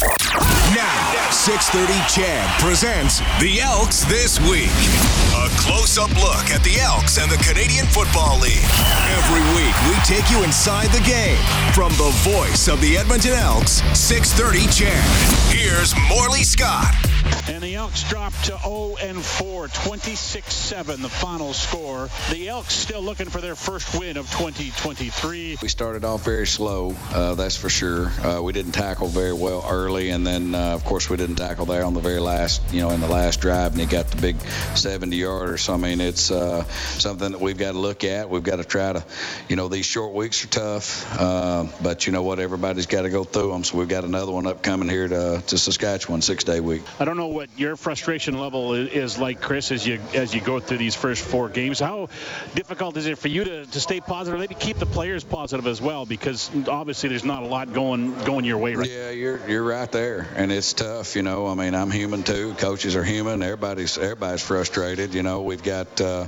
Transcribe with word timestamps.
Now, 0.00 1.28
630 1.30 1.92
CHED 2.08 2.48
presents 2.60 3.20
the 3.40 3.60
Elks 3.60 4.04
This 4.04 4.40
Week. 4.40 4.72
A 5.36 5.50
close 5.60 5.98
up 5.98 6.08
look 6.16 6.48
at 6.48 6.64
the 6.64 6.80
Elks 6.80 7.18
and 7.18 7.30
the 7.30 7.36
Canadian 7.36 7.86
Football 7.86 8.40
League. 8.40 8.64
Every 9.12 9.42
week, 9.54 9.76
we 9.88 9.96
take 10.02 10.30
you 10.30 10.44
inside 10.44 10.88
the 10.92 11.04
game. 11.04 11.36
From 11.74 11.92
the 12.00 12.10
voice 12.24 12.68
of 12.68 12.80
the 12.80 12.96
Edmonton 12.96 13.32
Elks, 13.32 13.82
630 13.92 14.66
Chad. 14.72 15.54
Here's 15.54 15.94
Morley 16.08 16.42
Scott. 16.42 17.11
And 17.52 17.62
the 17.62 17.74
Elks 17.74 18.08
drop 18.08 18.32
to 18.44 18.58
0 18.58 18.96
and 19.02 19.22
4, 19.22 19.68
26-7 19.68 21.02
the 21.02 21.08
final 21.10 21.52
score. 21.52 22.08
The 22.30 22.48
Elks 22.48 22.72
still 22.72 23.02
looking 23.02 23.28
for 23.28 23.42
their 23.42 23.54
first 23.54 24.00
win 24.00 24.16
of 24.16 24.24
2023. 24.30 25.58
We 25.60 25.68
started 25.68 26.02
off 26.02 26.24
very 26.24 26.46
slow, 26.46 26.96
uh, 27.12 27.34
that's 27.34 27.54
for 27.54 27.68
sure. 27.68 28.06
Uh, 28.24 28.40
we 28.42 28.54
didn't 28.54 28.72
tackle 28.72 29.08
very 29.08 29.34
well 29.34 29.62
early, 29.68 30.08
and 30.08 30.26
then 30.26 30.54
uh, 30.54 30.72
of 30.72 30.82
course 30.86 31.10
we 31.10 31.18
didn't 31.18 31.36
tackle 31.36 31.66
there 31.66 31.84
on 31.84 31.92
the 31.92 32.00
very 32.00 32.20
last, 32.20 32.62
you 32.72 32.80
know, 32.80 32.88
in 32.88 33.02
the 33.02 33.06
last 33.06 33.42
drive, 33.42 33.72
and 33.72 33.80
he 33.82 33.86
got 33.86 34.06
the 34.06 34.22
big 34.22 34.40
70 34.74 35.14
yarder. 35.14 35.58
So 35.58 35.74
I 35.74 35.76
mean, 35.76 36.00
it's 36.00 36.30
uh, 36.30 36.64
something 36.64 37.32
that 37.32 37.40
we've 37.42 37.58
got 37.58 37.72
to 37.72 37.78
look 37.78 38.02
at. 38.02 38.30
We've 38.30 38.42
got 38.42 38.56
to 38.56 38.64
try 38.64 38.94
to, 38.94 39.04
you 39.50 39.56
know, 39.56 39.68
these 39.68 39.84
short 39.84 40.14
weeks 40.14 40.42
are 40.42 40.48
tough, 40.48 41.20
uh, 41.20 41.66
but 41.82 42.06
you 42.06 42.14
know 42.14 42.22
what, 42.22 42.38
everybody's 42.38 42.86
got 42.86 43.02
to 43.02 43.10
go 43.10 43.24
through 43.24 43.52
them. 43.52 43.62
So 43.62 43.76
we've 43.76 43.88
got 43.88 44.04
another 44.04 44.32
one 44.32 44.46
upcoming 44.46 44.88
here 44.88 45.06
to, 45.06 45.42
to 45.48 45.58
Saskatchewan, 45.58 46.22
six 46.22 46.44
day 46.44 46.60
week. 46.60 46.80
I 46.98 47.04
don't 47.04 47.18
know 47.18 47.26
what 47.26 47.41
your 47.56 47.76
frustration 47.76 48.38
level 48.38 48.74
is, 48.74 49.18
like, 49.18 49.40
Chris, 49.40 49.72
as 49.72 49.86
you 49.86 50.00
as 50.14 50.34
you 50.34 50.40
go 50.40 50.60
through 50.60 50.78
these 50.78 50.94
first 50.94 51.24
four 51.24 51.48
games. 51.48 51.80
How 51.80 52.08
difficult 52.54 52.96
is 52.96 53.06
it 53.06 53.18
for 53.18 53.28
you 53.28 53.44
to, 53.44 53.66
to 53.66 53.80
stay 53.80 54.00
positive, 54.00 54.38
maybe 54.38 54.54
keep 54.54 54.78
the 54.78 54.86
players 54.86 55.24
positive 55.24 55.66
as 55.66 55.80
well? 55.80 56.06
Because 56.06 56.50
obviously 56.68 57.08
there's 57.08 57.24
not 57.24 57.42
a 57.42 57.46
lot 57.46 57.72
going 57.72 58.14
going 58.24 58.44
your 58.44 58.58
way 58.58 58.74
right. 58.74 58.88
Yeah, 58.88 59.10
you're 59.10 59.48
you're 59.48 59.64
right 59.64 59.90
there, 59.90 60.28
and 60.36 60.52
it's 60.52 60.72
tough. 60.72 61.16
You 61.16 61.22
know, 61.22 61.46
I 61.46 61.54
mean, 61.54 61.74
I'm 61.74 61.90
human 61.90 62.22
too. 62.22 62.54
Coaches 62.54 62.96
are 62.96 63.04
human. 63.04 63.42
Everybody's 63.42 63.98
everybody's 63.98 64.42
frustrated. 64.42 65.14
You 65.14 65.22
know, 65.22 65.42
we've 65.42 65.62
got 65.62 66.00
uh, 66.00 66.26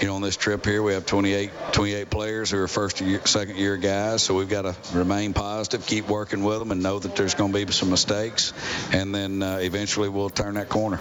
you 0.00 0.06
know 0.06 0.16
on 0.16 0.22
this 0.22 0.36
trip 0.36 0.64
here 0.64 0.82
we 0.82 0.94
have 0.94 1.06
28 1.06 1.50
28 1.72 2.10
players 2.10 2.50
who 2.50 2.58
are 2.58 2.68
first 2.68 3.00
year, 3.00 3.20
second 3.24 3.56
year 3.56 3.76
guys, 3.76 4.22
so 4.22 4.34
we've 4.34 4.48
got 4.48 4.62
to 4.62 4.76
remain 4.96 5.32
positive, 5.32 5.86
keep 5.86 6.08
working 6.08 6.42
with 6.44 6.58
them, 6.58 6.70
and 6.70 6.82
know 6.82 6.98
that 6.98 7.16
there's 7.16 7.34
going 7.34 7.52
to 7.52 7.66
be 7.66 7.72
some 7.72 7.90
mistakes, 7.90 8.52
and 8.92 9.14
then 9.14 9.42
uh, 9.42 9.58
eventually 9.60 10.08
we'll 10.08 10.30
turn 10.30 10.51
that 10.54 10.68
corner. 10.68 10.98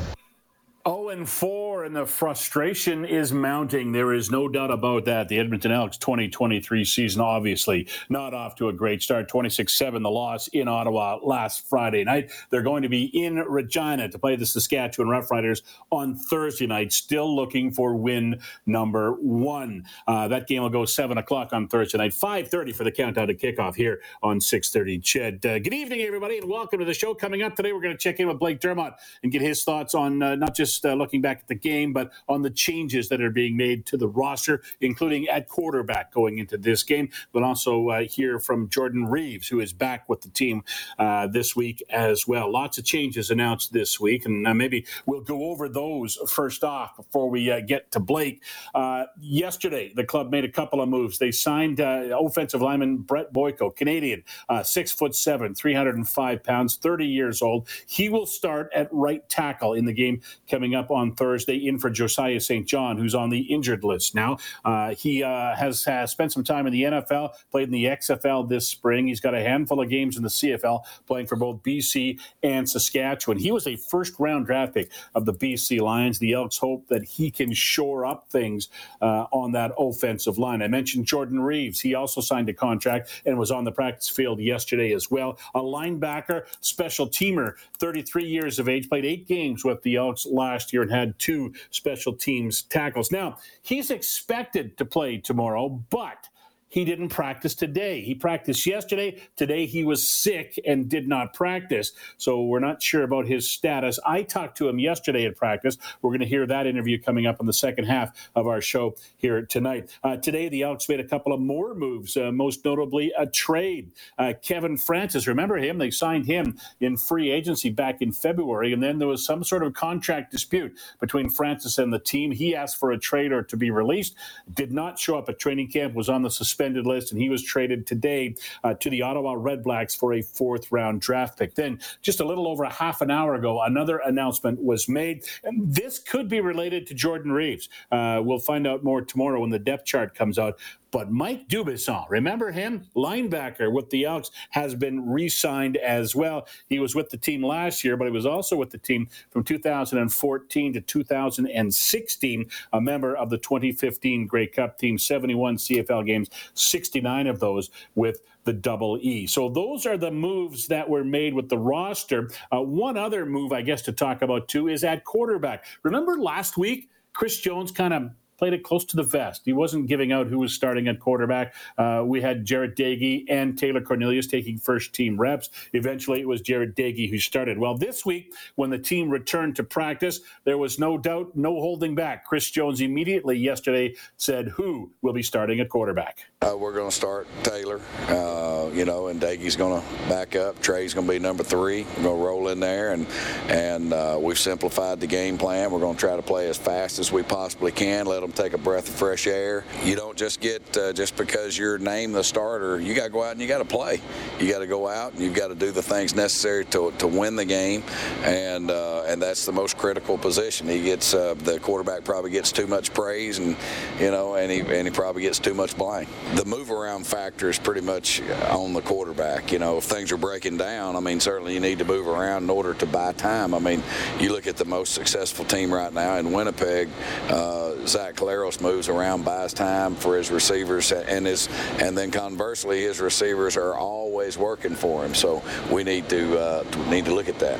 0 0.87 1.09
and 1.09 1.29
4, 1.29 1.49
and 1.83 1.95
the 1.95 2.05
frustration 2.05 3.05
is 3.05 3.31
mounting. 3.31 3.91
There 3.91 4.13
is 4.13 4.29
no 4.29 4.47
doubt 4.47 4.71
about 4.71 5.05
that. 5.05 5.29
The 5.29 5.39
Edmonton 5.39 5.71
Elks 5.71 5.97
2023 5.97 6.85
season, 6.85 7.21
obviously, 7.21 7.87
not 8.09 8.33
off 8.33 8.55
to 8.55 8.69
a 8.69 8.73
great 8.73 9.01
start. 9.01 9.27
26 9.27 9.73
7, 9.73 10.03
the 10.03 10.09
loss 10.09 10.47
in 10.49 10.67
Ottawa 10.67 11.17
last 11.23 11.67
Friday 11.67 12.03
night. 12.03 12.31
They're 12.49 12.61
going 12.61 12.83
to 12.83 12.89
be 12.89 13.05
in 13.05 13.35
Regina 13.35 14.09
to 14.09 14.19
play 14.19 14.35
the 14.35 14.45
Saskatchewan 14.45 15.09
Roughriders 15.09 15.61
on 15.91 16.15
Thursday 16.15 16.67
night, 16.67 16.93
still 16.93 17.35
looking 17.35 17.71
for 17.71 17.95
win 17.95 18.39
number 18.65 19.13
one. 19.13 19.85
Uh, 20.07 20.27
that 20.27 20.47
game 20.47 20.61
will 20.61 20.69
go 20.69 20.85
7 20.85 21.17
o'clock 21.17 21.53
on 21.53 21.67
Thursday 21.67 21.97
night, 21.97 22.11
5.30 22.11 22.75
for 22.75 22.83
the 22.83 22.91
countdown 22.91 23.27
to 23.27 23.33
kickoff 23.33 23.75
here 23.75 24.01
on 24.21 24.39
6.30 24.39 25.01
Ched. 25.01 25.45
Uh, 25.45 25.59
good 25.59 25.73
evening, 25.73 26.01
everybody, 26.01 26.37
and 26.37 26.49
welcome 26.49 26.79
to 26.79 26.85
the 26.85 26.93
show. 26.93 27.13
Coming 27.13 27.41
up 27.41 27.55
today, 27.55 27.73
we're 27.73 27.81
going 27.81 27.95
to 27.95 28.01
check 28.01 28.19
in 28.19 28.27
with 28.27 28.39
Blake 28.39 28.59
Dermott 28.59 28.93
and 29.23 29.31
get 29.31 29.41
his 29.41 29.63
thoughts 29.63 29.95
on 29.95 30.21
uh, 30.21 30.35
not 30.35 30.55
just 30.55 30.85
uh, 30.85 30.93
looking 30.93 31.21
back 31.21 31.39
at 31.39 31.47
the 31.47 31.55
game, 31.55 31.70
but 31.93 32.11
on 32.27 32.41
the 32.41 32.49
changes 32.49 33.09
that 33.09 33.21
are 33.21 33.31
being 33.31 33.57
made 33.57 33.85
to 33.87 33.97
the 33.97 34.07
roster, 34.07 34.61
including 34.79 35.27
at 35.27 35.47
quarterback 35.47 36.11
going 36.13 36.37
into 36.37 36.57
this 36.57 36.83
game, 36.83 37.09
but 37.31 37.43
also 37.43 37.89
uh, 37.89 38.01
hear 38.01 38.39
from 38.39 38.69
Jordan 38.69 39.05
Reeves, 39.05 39.47
who 39.47 39.59
is 39.59 39.73
back 39.73 40.07
with 40.09 40.21
the 40.21 40.29
team 40.29 40.63
uh, 40.99 41.27
this 41.27 41.55
week 41.55 41.83
as 41.89 42.27
well. 42.27 42.51
Lots 42.51 42.77
of 42.77 42.85
changes 42.85 43.31
announced 43.31 43.73
this 43.73 43.99
week, 43.99 44.25
and 44.25 44.45
uh, 44.47 44.53
maybe 44.53 44.85
we'll 45.05 45.21
go 45.21 45.45
over 45.45 45.69
those 45.69 46.17
first 46.27 46.63
off 46.63 46.95
before 46.97 47.29
we 47.29 47.49
uh, 47.51 47.61
get 47.61 47.91
to 47.91 47.99
Blake. 47.99 48.43
Uh, 48.73 49.05
yesterday, 49.19 49.91
the 49.95 50.03
club 50.03 50.31
made 50.31 50.45
a 50.45 50.51
couple 50.51 50.81
of 50.81 50.89
moves. 50.89 51.19
They 51.19 51.31
signed 51.31 51.79
offensive 51.79 52.61
lineman 52.61 52.97
Brett 52.97 53.33
Boyko, 53.33 53.75
Canadian, 53.75 54.23
six 54.63 54.91
foot 54.91 55.15
seven, 55.15 55.55
305 55.55 56.43
pounds, 56.43 56.75
30 56.75 57.05
years 57.05 57.41
old. 57.41 57.67
He 57.87 58.09
will 58.09 58.25
start 58.25 58.69
at 58.73 58.89
right 58.91 59.27
tackle 59.29 59.73
in 59.73 59.85
the 59.85 59.93
game 59.93 60.21
coming 60.49 60.75
up 60.75 60.91
on 60.91 61.15
Thursday 61.15 61.55
in 61.67 61.79
for 61.79 61.89
Josiah 61.89 62.39
St. 62.39 62.67
John, 62.67 62.97
who's 62.97 63.15
on 63.15 63.29
the 63.29 63.41
injured 63.41 63.83
list 63.83 64.15
now. 64.15 64.37
Uh, 64.63 64.95
he 64.95 65.23
uh, 65.23 65.55
has, 65.55 65.83
has 65.85 66.11
spent 66.11 66.31
some 66.31 66.43
time 66.43 66.67
in 66.67 66.73
the 66.73 66.83
NFL, 66.83 67.31
played 67.51 67.65
in 67.65 67.71
the 67.71 67.85
XFL 67.85 68.47
this 68.47 68.67
spring. 68.67 69.07
He's 69.07 69.19
got 69.19 69.33
a 69.33 69.41
handful 69.41 69.81
of 69.81 69.89
games 69.89 70.17
in 70.17 70.23
the 70.23 70.29
CFL, 70.29 70.83
playing 71.07 71.27
for 71.27 71.35
both 71.35 71.63
BC 71.63 72.19
and 72.43 72.69
Saskatchewan. 72.69 73.37
He 73.37 73.51
was 73.51 73.67
a 73.67 73.75
first 73.75 74.19
round 74.19 74.45
draft 74.45 74.73
pick 74.73 74.91
of 75.15 75.25
the 75.25 75.33
BC 75.33 75.79
Lions. 75.81 76.19
The 76.19 76.33
Elks 76.33 76.57
hope 76.57 76.87
that 76.87 77.03
he 77.03 77.31
can 77.31 77.53
shore 77.53 78.05
up 78.05 78.29
things 78.29 78.69
uh, 79.01 79.25
on 79.31 79.51
that 79.53 79.71
offensive 79.77 80.37
line. 80.37 80.61
I 80.61 80.67
mentioned 80.67 81.05
Jordan 81.05 81.39
Reeves. 81.39 81.79
He 81.79 81.95
also 81.95 82.21
signed 82.21 82.49
a 82.49 82.53
contract 82.53 83.21
and 83.25 83.37
was 83.37 83.51
on 83.51 83.63
the 83.63 83.71
practice 83.71 84.09
field 84.09 84.39
yesterday 84.39 84.93
as 84.93 85.09
well. 85.09 85.37
A 85.55 85.59
linebacker, 85.59 86.43
special 86.61 87.07
teamer, 87.07 87.53
33 87.79 88.25
years 88.25 88.59
of 88.59 88.69
age, 88.69 88.89
played 88.89 89.05
eight 89.05 89.27
games 89.27 89.63
with 89.63 89.81
the 89.83 89.95
Elks 89.95 90.25
last 90.25 90.73
year 90.73 90.81
and 90.81 90.91
had 90.91 91.17
two 91.19 91.50
special 91.69 92.13
teams 92.13 92.63
tackles. 92.63 93.11
Now, 93.11 93.37
he's 93.61 93.91
expected 93.91 94.77
to 94.77 94.85
play 94.85 95.17
tomorrow, 95.17 95.69
but 95.69 96.29
he 96.71 96.85
didn't 96.85 97.09
practice 97.09 97.53
today. 97.53 98.01
He 98.01 98.15
practiced 98.15 98.65
yesterday. 98.65 99.21
Today 99.35 99.65
he 99.65 99.83
was 99.83 100.07
sick 100.07 100.57
and 100.65 100.87
did 100.87 101.05
not 101.05 101.33
practice. 101.33 101.91
So 102.15 102.43
we're 102.43 102.59
not 102.59 102.81
sure 102.81 103.03
about 103.03 103.27
his 103.27 103.51
status. 103.51 103.99
I 104.05 104.23
talked 104.23 104.57
to 104.59 104.69
him 104.69 104.79
yesterday 104.79 105.25
at 105.25 105.35
practice. 105.35 105.77
We're 106.01 106.11
going 106.11 106.21
to 106.21 106.25
hear 106.25 106.47
that 106.47 106.65
interview 106.65 106.97
coming 106.97 107.27
up 107.27 107.41
in 107.41 107.45
the 107.45 107.51
second 107.51 107.85
half 107.85 108.29
of 108.35 108.47
our 108.47 108.61
show 108.61 108.95
here 109.17 109.45
tonight. 109.45 109.89
Uh, 110.01 110.15
today, 110.15 110.47
the 110.47 110.61
Elks 110.61 110.87
made 110.87 111.01
a 111.01 111.07
couple 111.07 111.33
of 111.33 111.41
more 111.41 111.75
moves, 111.75 112.15
uh, 112.15 112.31
most 112.31 112.63
notably 112.63 113.11
a 113.17 113.27
trade. 113.27 113.91
Uh, 114.17 114.31
Kevin 114.41 114.77
Francis, 114.77 115.27
remember 115.27 115.57
him? 115.57 115.77
They 115.77 115.91
signed 115.91 116.25
him 116.25 116.57
in 116.79 116.95
free 116.95 117.31
agency 117.31 117.69
back 117.69 118.01
in 118.01 118.13
February, 118.13 118.71
and 118.71 118.81
then 118.81 118.97
there 118.97 119.09
was 119.09 119.25
some 119.25 119.43
sort 119.43 119.63
of 119.63 119.73
contract 119.73 120.31
dispute 120.31 120.79
between 121.01 121.29
Francis 121.29 121.77
and 121.77 121.91
the 121.91 121.99
team. 121.99 122.31
He 122.31 122.55
asked 122.55 122.77
for 122.77 122.91
a 122.91 122.97
trade 122.97 123.33
or 123.33 123.43
to 123.43 123.57
be 123.57 123.71
released, 123.71 124.15
did 124.53 124.71
not 124.71 124.97
show 124.97 125.17
up 125.17 125.27
at 125.27 125.37
training 125.37 125.67
camp, 125.67 125.95
was 125.95 126.07
on 126.07 126.21
the 126.21 126.31
suspension 126.31 126.60
suspended 126.61 126.85
list, 126.85 127.11
and 127.11 127.19
he 127.19 127.29
was 127.29 127.43
traded 127.43 127.87
today 127.87 128.35
uh, 128.63 128.73
to 128.75 128.89
the 128.89 129.01
Ottawa 129.01 129.33
Redblacks 129.33 129.97
for 129.97 130.13
a 130.13 130.21
fourth 130.21 130.71
round 130.71 131.01
draft 131.01 131.39
pick. 131.39 131.55
Then, 131.55 131.79
just 132.03 132.19
a 132.19 132.25
little 132.25 132.47
over 132.47 132.63
a 132.63 132.71
half 132.71 133.01
an 133.01 133.09
hour 133.09 133.33
ago, 133.33 133.61
another 133.63 133.97
announcement 133.97 134.61
was 134.61 134.87
made. 134.87 135.23
And 135.43 135.73
this 135.73 135.97
could 135.97 136.27
be 136.27 136.39
related 136.39 136.85
to 136.87 136.93
Jordan 136.93 137.31
Reeves. 137.31 137.67
Uh, 137.91 138.21
we'll 138.23 138.39
find 138.39 138.67
out 138.67 138.83
more 138.83 139.01
tomorrow 139.01 139.41
when 139.41 139.49
the 139.49 139.59
depth 139.59 139.85
chart 139.85 140.13
comes 140.13 140.37
out. 140.37 140.59
But 140.91 141.09
Mike 141.09 141.47
Dubisson, 141.47 142.05
remember 142.09 142.51
him? 142.51 142.87
Linebacker 142.95 143.71
with 143.71 143.89
the 143.89 144.03
Elks 144.03 144.29
has 144.49 144.75
been 144.75 145.09
re 145.09 145.29
signed 145.29 145.77
as 145.77 146.15
well. 146.15 146.47
He 146.67 146.79
was 146.79 146.93
with 146.93 147.09
the 147.09 147.17
team 147.17 147.43
last 147.43 147.83
year, 147.83 147.95
but 147.95 148.05
he 148.05 148.11
was 148.11 148.25
also 148.25 148.57
with 148.57 148.71
the 148.71 148.77
team 148.77 149.07
from 149.29 149.45
2014 149.45 150.73
to 150.73 150.81
2016, 150.81 152.49
a 152.73 152.81
member 152.81 153.15
of 153.15 153.29
the 153.29 153.37
2015 153.37 154.27
Grey 154.27 154.47
Cup 154.47 154.77
team, 154.77 154.97
71 154.97 155.55
CFL 155.55 156.05
games, 156.05 156.29
69 156.53 157.27
of 157.27 157.39
those 157.39 157.69
with 157.95 158.21
the 158.43 158.53
double 158.53 158.97
E. 159.01 159.27
So 159.27 159.49
those 159.49 159.85
are 159.85 159.97
the 159.97 160.11
moves 160.11 160.67
that 160.67 160.89
were 160.89 161.03
made 161.03 161.33
with 161.33 161.47
the 161.47 161.57
roster. 161.57 162.29
Uh, 162.51 162.61
one 162.61 162.97
other 162.97 163.25
move, 163.25 163.53
I 163.53 163.61
guess, 163.61 163.81
to 163.83 163.91
talk 163.91 164.21
about 164.21 164.47
too 164.49 164.67
is 164.67 164.83
at 164.83 165.05
quarterback. 165.05 165.65
Remember 165.83 166.17
last 166.17 166.57
week, 166.57 166.89
Chris 167.13 167.39
Jones 167.39 167.71
kind 167.71 167.93
of 167.93 168.09
played 168.41 168.53
it 168.53 168.63
close 168.63 168.83
to 168.83 168.95
the 168.95 169.03
vest. 169.03 169.43
He 169.45 169.53
wasn't 169.53 169.85
giving 169.85 170.11
out 170.11 170.25
who 170.25 170.39
was 170.39 170.51
starting 170.51 170.87
at 170.87 170.99
quarterback. 170.99 171.53
Uh, 171.77 172.01
we 172.03 172.21
had 172.21 172.43
Jarret 172.43 172.75
Doege 172.75 173.23
and 173.29 173.55
Taylor 173.55 173.81
Cornelius 173.81 174.25
taking 174.25 174.57
first 174.57 174.93
team 174.93 175.15
reps. 175.15 175.51
Eventually, 175.73 176.21
it 176.21 176.27
was 176.27 176.41
Jarret 176.41 176.73
Doege 176.73 177.07
who 177.07 177.19
started. 177.19 177.59
Well, 177.59 177.77
this 177.77 178.03
week, 178.03 178.33
when 178.55 178.71
the 178.71 178.79
team 178.79 179.11
returned 179.11 179.55
to 179.57 179.63
practice, 179.63 180.21
there 180.43 180.57
was 180.57 180.79
no 180.79 180.97
doubt, 180.97 181.35
no 181.35 181.51
holding 181.51 181.93
back. 181.93 182.25
Chris 182.25 182.49
Jones 182.49 182.81
immediately 182.81 183.37
yesterday 183.37 183.93
said 184.17 184.47
who 184.47 184.91
will 185.03 185.13
be 185.13 185.21
starting 185.21 185.59
at 185.59 185.69
quarterback. 185.69 186.25
Uh, 186.41 186.57
we're 186.57 186.73
going 186.73 186.89
to 186.89 186.95
start 186.95 187.27
Taylor, 187.43 187.79
uh, 188.07 188.71
you 188.73 188.85
know, 188.85 189.05
and 189.05 189.21
Doege's 189.21 189.55
going 189.55 189.79
to 189.79 189.87
back 190.09 190.35
up. 190.35 190.59
Tre's 190.63 190.95
going 190.95 191.05
to 191.05 191.13
be 191.13 191.19
number 191.19 191.43
three. 191.43 191.83
We're 191.97 192.03
going 192.03 192.17
to 192.17 192.25
roll 192.25 192.47
in 192.47 192.59
there, 192.59 192.93
and 192.93 193.05
and 193.49 193.93
uh, 193.93 194.17
we've 194.19 194.39
simplified 194.39 194.99
the 194.99 195.05
game 195.05 195.37
plan. 195.37 195.69
We're 195.69 195.79
going 195.79 195.95
to 195.95 195.99
try 195.99 196.15
to 196.15 196.23
play 196.23 196.49
as 196.49 196.57
fast 196.57 196.97
as 196.97 197.11
we 197.11 197.21
possibly 197.21 197.71
can. 197.71 198.07
Let 198.07 198.21
them 198.21 198.30
take 198.31 198.53
a 198.53 198.57
breath 198.57 198.89
of 198.89 198.95
fresh 198.95 199.27
air. 199.27 199.63
You 199.83 199.95
don't 199.95 200.17
just 200.17 200.39
get 200.39 200.77
uh, 200.77 200.93
just 200.93 201.15
because 201.15 201.57
you're 201.57 201.77
named 201.77 202.15
the 202.15 202.23
starter. 202.23 202.79
You 202.79 202.93
got 202.93 203.05
to 203.05 203.09
go 203.09 203.23
out 203.23 203.31
and 203.33 203.41
you 203.41 203.47
got 203.47 203.59
to 203.59 203.65
play. 203.65 204.01
You 204.39 204.51
got 204.51 204.59
to 204.59 204.67
go 204.67 204.87
out 204.87 205.13
and 205.13 205.21
you've 205.21 205.35
got 205.35 205.47
to 205.47 205.55
do 205.55 205.71
the 205.71 205.81
things 205.81 206.15
necessary 206.15 206.65
to, 206.65 206.91
to 206.99 207.07
win 207.07 207.35
the 207.35 207.45
game, 207.45 207.83
and 208.23 208.71
uh, 208.71 209.03
and 209.07 209.21
that's 209.21 209.45
the 209.45 209.51
most 209.53 209.77
critical 209.77 210.17
position. 210.17 210.67
He 210.67 210.81
gets 210.81 211.13
uh, 211.13 211.35
the 211.35 211.59
quarterback 211.59 212.03
probably 212.03 212.31
gets 212.31 212.51
too 212.51 212.67
much 212.67 212.93
praise, 212.93 213.39
and 213.39 213.55
you 213.99 214.11
know, 214.11 214.35
and 214.35 214.51
he 214.51 214.59
and 214.59 214.87
he 214.87 214.93
probably 214.93 215.23
gets 215.23 215.39
too 215.39 215.53
much 215.53 215.77
blame 215.77 216.07
the 216.35 216.45
move 216.45 216.71
around 216.71 217.05
factor 217.05 217.49
is 217.49 217.59
pretty 217.59 217.81
much 217.81 218.21
on 218.49 218.73
the 218.73 218.81
quarterback. 218.81 219.51
You 219.51 219.59
know, 219.59 219.77
if 219.77 219.83
things 219.83 220.11
are 220.11 220.17
breaking 220.17 220.57
down, 220.57 220.95
I 220.95 220.99
mean, 220.99 221.19
certainly 221.19 221.53
you 221.53 221.59
need 221.59 221.79
to 221.79 221.85
move 221.85 222.07
around 222.07 222.43
in 222.43 222.49
order 222.49 222.73
to 222.75 222.85
buy 222.85 223.11
time. 223.13 223.53
I 223.53 223.59
mean, 223.59 223.83
you 224.19 224.31
look 224.31 224.47
at 224.47 224.57
the 224.57 224.65
most 224.65 224.93
successful 224.93 225.45
team 225.45 225.73
right 225.73 225.93
now 225.93 226.15
in 226.15 226.31
Winnipeg. 226.31 226.89
Uh, 227.27 227.85
Zach 227.85 228.15
Collaros 228.21 228.61
moves 228.61 228.87
around, 228.87 229.25
buys 229.25 229.51
time 229.51 229.95
for 229.95 230.15
his 230.15 230.29
receivers, 230.29 230.91
and 230.91 231.25
his, 231.25 231.49
and 231.79 231.97
then 231.97 232.11
conversely, 232.11 232.83
his 232.83 233.01
receivers 233.01 233.57
are 233.57 233.73
always 233.73 234.37
working 234.37 234.75
for 234.75 235.03
him. 235.03 235.15
So 235.15 235.41
we 235.71 235.83
need 235.83 236.07
to 236.09 236.39
uh, 236.39 236.63
need 236.87 237.05
to 237.05 237.15
look 237.15 237.29
at 237.29 237.39
that. 237.39 237.59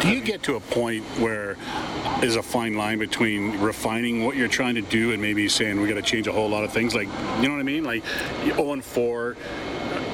Do 0.00 0.08
you 0.08 0.22
get 0.22 0.42
to 0.44 0.56
a 0.56 0.60
point 0.60 1.04
where 1.18 1.56
is 2.22 2.36
a 2.36 2.42
fine 2.42 2.74
line 2.74 2.98
between 2.98 3.60
refining 3.60 4.24
what 4.24 4.34
you're 4.34 4.48
trying 4.48 4.76
to 4.76 4.80
do 4.80 5.12
and 5.12 5.20
maybe 5.20 5.46
saying 5.46 5.78
we 5.78 5.86
got 5.86 5.96
to 5.96 6.02
change 6.02 6.26
a 6.26 6.32
whole 6.32 6.48
lot 6.48 6.64
of 6.64 6.72
things? 6.72 6.94
Like, 6.94 7.08
you 7.42 7.48
know 7.48 7.54
what 7.54 7.60
I 7.60 7.64
mean? 7.64 7.84
Like, 7.84 8.02
0 8.44 8.72
and 8.72 8.84
4 8.84 9.36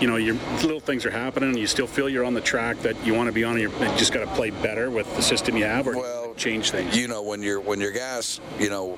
you 0.00 0.08
know, 0.08 0.16
your 0.16 0.34
little 0.62 0.80
things 0.80 1.06
are 1.06 1.10
happening, 1.10 1.50
and 1.50 1.58
you 1.58 1.68
still 1.68 1.86
feel 1.86 2.08
you're 2.08 2.24
on 2.24 2.34
the 2.34 2.40
track 2.40 2.76
that 2.80 3.06
you 3.06 3.14
want 3.14 3.28
to 3.28 3.32
be 3.32 3.44
on. 3.44 3.58
you 3.58 3.70
just 3.96 4.12
got 4.12 4.20
to 4.20 4.34
play 4.34 4.50
better 4.50 4.90
with 4.90 5.06
the 5.14 5.22
system 5.22 5.56
you 5.56 5.64
have, 5.64 5.86
or 5.86 5.96
well, 5.96 6.23
change 6.36 6.70
things. 6.70 6.96
You 6.96 7.08
know, 7.08 7.22
when 7.22 7.42
you're 7.42 7.60
when 7.60 7.80
your 7.80 7.92
guys, 7.92 8.40
you 8.58 8.70
know, 8.70 8.96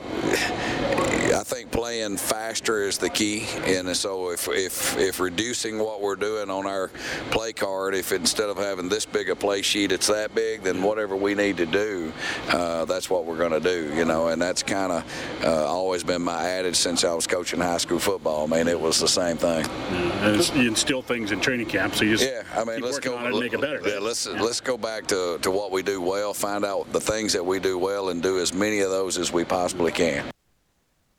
I 1.34 1.42
think 1.44 1.70
playing 1.70 2.16
faster 2.16 2.82
is 2.82 2.98
the 2.98 3.10
key, 3.10 3.46
and 3.64 3.94
so 3.96 4.30
if 4.30 4.48
if 4.48 4.96
if 4.96 5.20
reducing 5.20 5.78
what 5.78 6.00
we're 6.00 6.16
doing 6.16 6.50
on 6.50 6.66
our 6.66 6.88
play 7.30 7.52
card, 7.52 7.94
if 7.94 8.12
instead 8.12 8.48
of 8.48 8.56
having 8.56 8.88
this 8.88 9.06
big 9.06 9.28
a 9.30 9.36
play 9.36 9.62
sheet, 9.62 9.92
it's 9.92 10.06
that 10.06 10.34
big, 10.34 10.62
then 10.62 10.82
whatever 10.82 11.16
we 11.16 11.34
need 11.34 11.56
to 11.58 11.66
do, 11.66 12.12
uh, 12.48 12.84
that's 12.84 13.10
what 13.10 13.24
we're 13.24 13.36
going 13.36 13.52
to 13.52 13.60
do. 13.60 13.94
You 13.94 14.04
know, 14.04 14.28
and 14.28 14.40
that's 14.40 14.62
kind 14.62 14.92
of 14.92 15.44
uh, 15.44 15.66
always 15.66 16.02
been 16.02 16.22
my 16.22 16.48
adage 16.48 16.76
since 16.76 17.04
I 17.04 17.14
was 17.14 17.26
coaching 17.26 17.60
high 17.60 17.78
school 17.78 17.98
football. 17.98 18.44
I 18.44 18.56
mean, 18.56 18.68
it 18.68 18.80
was 18.80 18.98
the 19.00 19.08
same 19.08 19.36
thing. 19.36 19.64
Yeah, 19.66 20.40
you 20.54 20.68
instill 20.68 21.02
things 21.02 21.32
in 21.32 21.40
training 21.40 21.66
camp, 21.66 21.94
so 21.94 22.04
you 22.04 22.16
just 22.16 22.30
yeah. 22.30 22.42
I 22.54 22.64
mean, 22.64 22.80
let's 22.80 22.98
go 22.98 23.16
and 23.16 23.38
make 23.38 23.52
it 23.52 23.60
better. 23.60 23.80
Yeah, 23.84 23.98
let's 23.98 24.26
yeah. 24.26 24.40
let's 24.40 24.60
go 24.60 24.76
back 24.76 25.06
to 25.08 25.38
to 25.42 25.50
what 25.50 25.70
we 25.72 25.82
do 25.82 26.00
well, 26.00 26.32
find 26.34 26.64
out 26.64 26.92
the 26.92 27.00
things 27.00 27.25
that 27.32 27.44
we 27.44 27.58
do 27.58 27.78
well, 27.78 28.10
and 28.10 28.22
do 28.22 28.38
as 28.38 28.52
many 28.52 28.80
of 28.80 28.90
those 28.90 29.18
as 29.18 29.32
we 29.32 29.44
possibly 29.44 29.92
can. 29.92 30.24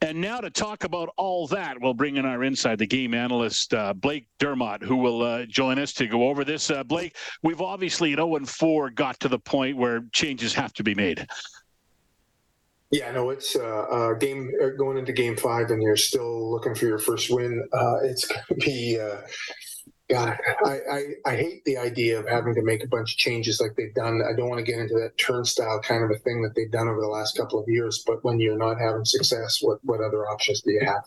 And 0.02 0.22
now 0.22 0.40
to 0.40 0.52
talk 0.52 0.84
about 0.84 1.10
all 1.18 1.48
that, 1.48 1.82
we'll 1.82 1.96
bring 1.96 2.18
in 2.18 2.26
our 2.26 2.44
inside 2.44 2.78
the 2.78 2.86
game 2.86 3.16
analyst, 3.16 3.74
uh, 3.74 3.94
Blake 3.94 4.28
Dermott, 4.38 4.84
who 4.84 4.98
will 4.98 5.24
uh, 5.24 5.46
join 5.46 5.80
us 5.80 5.92
to 5.94 6.06
go 6.06 6.30
over 6.30 6.44
this. 6.44 6.70
Uh, 6.70 6.84
Blake, 6.84 7.16
we've 7.42 7.62
obviously 7.62 8.14
at 8.14 8.20
0 8.20 8.40
4 8.46 8.92
got 8.92 9.20
to 9.22 9.28
the 9.28 9.40
point 9.40 9.76
where 9.76 10.04
changes 10.12 10.54
have 10.54 10.72
to 10.74 10.84
be 10.84 10.94
made. 10.94 11.26
Yeah, 12.92 13.12
no, 13.12 13.32
it's 13.32 13.56
uh, 13.56 13.86
uh, 13.92 14.14
game 14.14 14.52
uh, 14.64 14.70
going 14.78 14.98
into 14.98 15.12
game 15.12 15.36
five, 15.36 15.72
and 15.72 15.84
you're 15.84 15.98
still 15.98 16.50
looking 16.50 16.74
for 16.74 16.86
your 16.86 17.00
first 17.00 17.30
win. 17.30 17.68
it's 18.04 18.26
going 18.26 18.46
to 18.48 18.56
be 18.56 18.98
God, 20.10 20.38
I, 20.66 20.80
I, 20.90 21.04
I, 21.26 21.36
hate 21.36 21.66
the 21.66 21.78
idea 21.78 22.18
of 22.18 22.30
having 22.30 22.56
to 22.56 22.62
make 22.62 22.82
a 22.82 22.88
bunch 22.88 23.14
of 23.14 23.18
changes 23.18 23.60
like 23.60 23.76
they've 23.76 23.94
done. 23.94 24.22
I 24.22 24.34
don't 24.38 24.48
want 24.48 24.66
to 24.66 24.72
get 24.72 24.80
into 24.80 24.94
that 24.96 25.18
turnstile 25.18 25.82
kind 25.82 26.02
of 26.02 26.12
a 26.12 26.16
thing 26.20 26.42
that 26.44 26.56
they've 26.56 26.72
done 26.72 26.88
over 26.88 27.02
the 27.02 27.08
last 27.08 27.36
couple 27.36 27.60
of 27.60 27.68
years. 27.68 28.06
But 28.08 28.24
when 28.24 28.40
you're 28.40 28.58
not 28.58 28.80
having 28.80 29.04
success, 29.04 29.60
what, 29.62 29.84
what 29.84 30.00
other 30.00 30.26
options 30.30 30.62
do 30.62 30.72
you 30.72 30.86
have? 30.86 31.04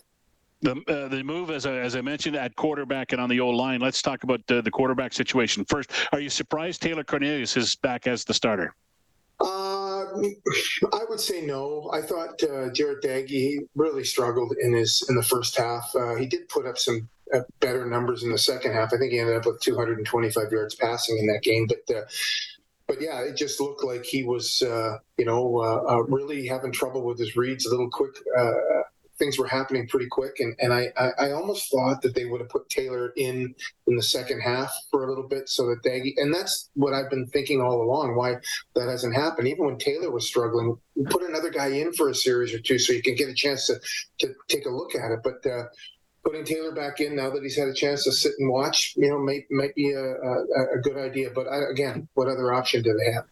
The, 0.60 0.72
uh, 0.86 1.08
the 1.08 1.22
move, 1.22 1.50
as 1.50 1.64
I, 1.64 1.76
as 1.76 1.96
I 1.96 2.02
mentioned, 2.02 2.36
at 2.36 2.54
quarterback 2.56 3.12
and 3.12 3.20
on 3.22 3.30
the 3.30 3.40
old 3.40 3.56
line. 3.56 3.80
Let's 3.80 4.02
talk 4.02 4.22
about 4.22 4.42
uh, 4.50 4.60
the 4.60 4.70
quarterback 4.70 5.14
situation 5.14 5.64
first. 5.64 5.90
Are 6.12 6.20
you 6.20 6.28
surprised 6.28 6.82
Taylor 6.82 7.02
Cornelius 7.02 7.56
is 7.56 7.76
back 7.76 8.06
as 8.06 8.24
the 8.26 8.34
starter? 8.34 8.74
Uh, 9.40 10.04
I 10.92 11.04
would 11.08 11.20
say 11.20 11.40
no. 11.40 11.90
I 11.94 12.02
thought 12.02 12.42
uh, 12.42 12.68
Jarret 12.68 13.00
Doege 13.02 13.60
really 13.74 14.04
struggled 14.04 14.54
in 14.60 14.74
his 14.74 15.02
in 15.08 15.16
the 15.16 15.22
first 15.22 15.56
half. 15.56 15.90
Uh, 15.94 16.16
he 16.16 16.26
did 16.26 16.46
put 16.50 16.66
up 16.66 16.76
some 16.76 17.08
better 17.60 17.86
numbers 17.86 18.22
in 18.22 18.30
the 18.30 18.38
second 18.38 18.72
half. 18.72 18.92
I 18.92 18.98
think 18.98 19.12
he 19.12 19.18
ended 19.18 19.36
up 19.36 19.46
with 19.46 19.60
225 19.60 20.52
yards 20.52 20.74
passing 20.74 21.18
in 21.18 21.26
that 21.26 21.42
game, 21.42 21.66
but. 21.66 21.94
Uh, 21.94 22.02
but 22.86 23.00
yeah, 23.00 23.20
it 23.22 23.36
just 23.36 23.60
looked 23.60 23.84
like 23.84 24.04
he 24.04 24.24
was, 24.24 24.62
uh, 24.62 24.98
you 25.16 25.24
know, 25.24 25.58
uh, 25.58 25.92
uh, 25.92 26.02
really 26.08 26.48
having 26.48 26.72
trouble 26.72 27.04
with 27.04 27.20
his 27.20 27.36
reads. 27.36 27.64
A 27.64 27.70
little 27.70 27.88
quick, 27.88 28.16
uh, 28.36 28.50
things 29.16 29.38
were 29.38 29.46
happening 29.46 29.86
pretty 29.86 30.08
quick, 30.08 30.40
and 30.40 30.56
and 30.58 30.72
I, 30.72 30.88
I, 30.96 31.26
I 31.26 31.30
almost 31.30 31.70
thought 31.70 32.02
that 32.02 32.16
they 32.16 32.24
would 32.24 32.40
have 32.40 32.50
put 32.50 32.68
Taylor 32.68 33.12
in 33.16 33.54
in 33.86 33.94
the 33.94 34.02
second 34.02 34.40
half 34.40 34.74
for 34.90 35.04
a 35.04 35.08
little 35.08 35.28
bit 35.28 35.48
so 35.48 35.66
that 35.66 35.84
they 35.84 36.14
and 36.16 36.34
that's 36.34 36.68
what 36.74 36.92
I've 36.92 37.10
been 37.10 37.28
thinking 37.28 37.60
all 37.60 37.80
along. 37.80 38.16
Why 38.16 38.34
that 38.74 38.88
hasn't 38.88 39.14
happened? 39.14 39.46
Even 39.46 39.66
when 39.66 39.78
Taylor 39.78 40.10
was 40.10 40.26
struggling, 40.26 40.76
put 41.10 41.22
another 41.22 41.50
guy 41.50 41.68
in 41.68 41.92
for 41.92 42.08
a 42.08 42.14
series 42.14 42.52
or 42.52 42.58
two 42.58 42.80
so 42.80 42.92
you 42.92 43.02
can 43.02 43.14
get 43.14 43.28
a 43.28 43.34
chance 43.34 43.68
to 43.68 43.78
to 44.18 44.34
take 44.48 44.66
a 44.66 44.70
look 44.70 44.96
at 44.96 45.12
it. 45.12 45.20
But 45.22 45.46
putting 46.24 46.44
Taylor 46.44 46.72
back 46.72 47.00
in 47.00 47.16
now 47.16 47.30
that 47.30 47.42
he's 47.42 47.56
had 47.56 47.68
a 47.68 47.74
chance 47.74 48.04
to 48.04 48.12
sit 48.12 48.32
and 48.38 48.50
watch, 48.50 48.94
you 48.96 49.08
know, 49.08 49.18
might 49.18 49.44
might 49.50 49.74
be 49.74 49.90
a, 49.92 50.00
a, 50.00 50.76
a 50.76 50.78
good 50.82 50.96
idea. 50.96 51.30
But 51.34 51.46
I, 51.48 51.70
again, 51.70 52.08
what 52.14 52.28
other 52.28 52.52
option 52.52 52.82
do 52.82 52.94
they 52.94 53.12
have? 53.12 53.24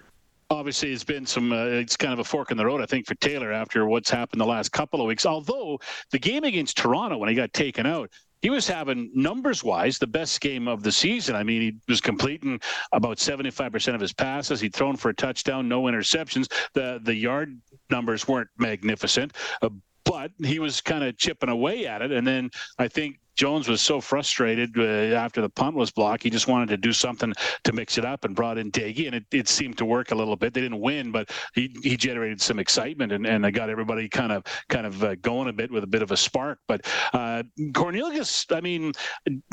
Obviously, 0.51 0.93
it's 0.93 1.05
been 1.05 1.27
some. 1.27 1.53
Uh, 1.53 1.65
it's 1.67 1.97
kind 1.97 2.13
of 2.13 2.19
a 2.21 2.25
fork 2.25 2.51
in 2.51 2.57
the 2.57 2.65
road, 2.65 2.81
I 2.81 2.87
think, 2.87 3.07
for 3.07 3.15
Taylor 3.17 3.53
after 3.53 3.87
what's 3.87 4.11
happened 4.11 4.41
the 4.41 4.47
last 4.47 4.73
couple 4.73 5.01
of 5.01 5.07
weeks. 5.07 5.27
Although 5.27 5.79
the 6.11 6.19
game 6.19 6.45
against 6.45 6.79
Toronto, 6.79 7.19
when 7.19 7.29
he 7.29 7.35
got 7.35 7.53
taken 7.53 7.85
out, 7.85 8.11
he 8.41 8.51
was 8.51 8.69
having 8.69 9.11
numbers 9.15 9.65
wise 9.65 9.99
the 9.99 10.07
best 10.07 10.41
game 10.41 10.69
of 10.69 10.83
the 10.83 10.93
season. 10.93 11.35
I 11.35 11.43
mean, 11.43 11.61
he 11.61 11.77
was 11.89 12.01
completing 12.01 12.61
about 12.93 13.19
75% 13.19 13.95
of 13.95 14.01
his 14.01 14.13
passes. 14.13 14.61
He'd 14.61 14.75
thrown 14.75 14.97
for 14.97 15.09
a 15.09 15.15
touchdown, 15.15 15.69
no 15.69 15.83
interceptions. 15.83 16.51
The 16.75 17.01
the 17.03 17.15
yard 17.15 17.61
numbers 17.91 18.29
weren't 18.29 18.49
magnificent, 18.59 19.37
uh, 19.63 19.71
but 20.09 20.33
he 20.43 20.59
was 20.59 20.81
kind 20.81 21.05
of 21.05 21.19
chipping 21.19 21.51
away 21.51 21.87
at 21.87 22.01
it. 22.01 22.11
And 22.13 22.27
then 22.27 22.51
I 22.79 22.89
think 22.89 23.21
Jones 23.37 23.69
was 23.69 23.81
so 23.81 24.01
frustrated 24.01 24.77
uh, 24.77 24.83
after 25.15 25.41
the 25.41 25.49
punt 25.49 25.77
was 25.77 25.93
blocked. 25.93 26.25
He 26.25 26.31
just 26.31 26.49
wanted 26.49 26.71
to 26.71 26.77
do 26.77 26.93
something 26.93 27.33
to 27.63 27.73
mix 27.73 27.97
it 27.97 28.05
up 28.05 28.25
and 28.25 28.35
brought 28.35 28.59
in 28.59 28.73
Doege, 28.73 29.07
and 29.07 29.15
it, 29.15 29.25
it 29.31 29.49
seemed 29.49 29.79
to 29.79 29.85
work 29.85 30.11
a 30.11 30.15
little 30.17 30.35
bit. 30.35 30.53
They 30.53 30.61
didn't 30.61 30.81
win, 30.81 31.13
but 31.13 31.31
he, 31.55 31.73
he 31.85 31.97
generated 31.97 32.41
some 32.41 32.59
excitement 32.59 33.13
and, 33.13 33.25
and 33.25 33.55
got 33.55 33.71
everybody 33.71 34.09
kind 34.09 34.33
of 34.33 34.43
kind 34.69 34.87
of 34.87 35.05
uh, 35.05 35.15
going 35.17 35.49
a 35.49 35.53
bit 35.53 35.71
with 35.71 35.85
a 35.85 35.87
bit 35.87 36.03
of 36.03 36.11
a 36.11 36.17
spark. 36.17 36.59
But 36.67 36.85
uh, 37.13 37.45
Cornelius, 37.75 38.45
I 38.51 38.61
mean, 38.61 38.93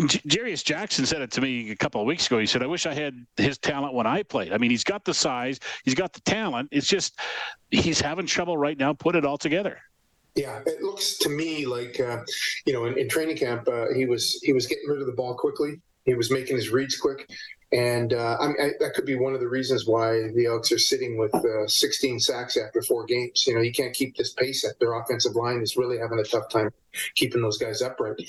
J- 0.08 0.20
Jarious 0.28 0.64
Jackson 0.64 1.06
said 1.06 1.22
it 1.22 1.30
to 1.34 1.42
me 1.42 1.70
a 1.70 1.76
couple 1.76 2.02
of 2.02 2.08
weeks 2.08 2.26
ago. 2.26 2.40
He 2.40 2.48
said, 2.48 2.64
"I 2.64 2.68
wish 2.68 2.88
I 2.88 2.94
had 2.96 3.14
his 3.38 3.60
talent 3.60 3.94
when 3.94 4.08
I 4.08 4.24
played. 4.24 4.52
I 4.52 4.58
mean, 4.58 4.72
he's 4.72 4.84
got 4.84 5.06
the 5.06 5.14
size, 5.14 5.60
he's 5.84 5.96
got 5.96 6.12
the 6.12 6.22
talent. 6.22 6.70
It's 6.72 6.88
just 6.88 7.20
he's 7.70 8.02
having 8.02 8.26
trouble 8.26 8.58
right 8.58 8.80
now 8.80 8.94
putting 8.94 9.20
it 9.20 9.26
all 9.26 9.38
together." 9.38 9.80
Yeah, 10.36 10.60
it 10.66 10.82
looks 10.82 11.18
to 11.20 11.30
me 11.30 11.66
like 11.66 12.00
uh, 12.00 12.20
you 12.66 12.74
know 12.74 12.86
in, 12.86 12.98
in 12.98 13.08
training 13.08 13.38
camp 13.38 13.68
uh, 13.68 13.86
he 13.96 14.06
was 14.06 14.40
he 14.44 14.52
was 14.52 14.68
getting 14.68 14.88
rid 14.90 15.00
of 15.00 15.08
the 15.08 15.14
ball 15.14 15.36
quickly. 15.36 15.80
He 16.04 16.14
was 16.14 16.30
making 16.30 16.58
his 16.58 16.70
reads 16.70 16.98
quick, 16.98 17.32
and 17.72 18.14
uh, 18.14 18.38
I 18.40 18.48
mean, 18.48 18.58
I, 18.62 18.70
that 18.80 18.94
could 18.94 19.06
be 19.06 19.16
one 19.16 19.34
of 19.34 19.40
the 19.40 19.48
reasons 19.48 19.88
why 19.88 20.30
the 20.36 20.46
Elks 20.46 20.72
are 20.72 20.78
sitting 20.78 21.18
with 21.18 21.34
uh, 21.34 21.68
16 21.68 22.20
sacks 22.20 22.58
after 22.58 22.82
four 22.84 23.06
games. 23.06 23.48
You 23.48 23.56
know, 23.56 23.62
you 23.62 23.72
can't 23.72 23.94
keep 23.94 24.16
this 24.16 24.34
pace 24.34 24.64
up. 24.66 24.78
Their 24.80 24.94
offensive 24.94 25.36
line 25.36 25.62
is 25.62 25.78
really 25.78 25.98
having 25.98 26.20
a 26.20 26.24
tough 26.24 26.50
time 26.50 26.70
keeping 27.16 27.42
those 27.42 27.58
guys 27.58 27.82
upright, 27.82 28.20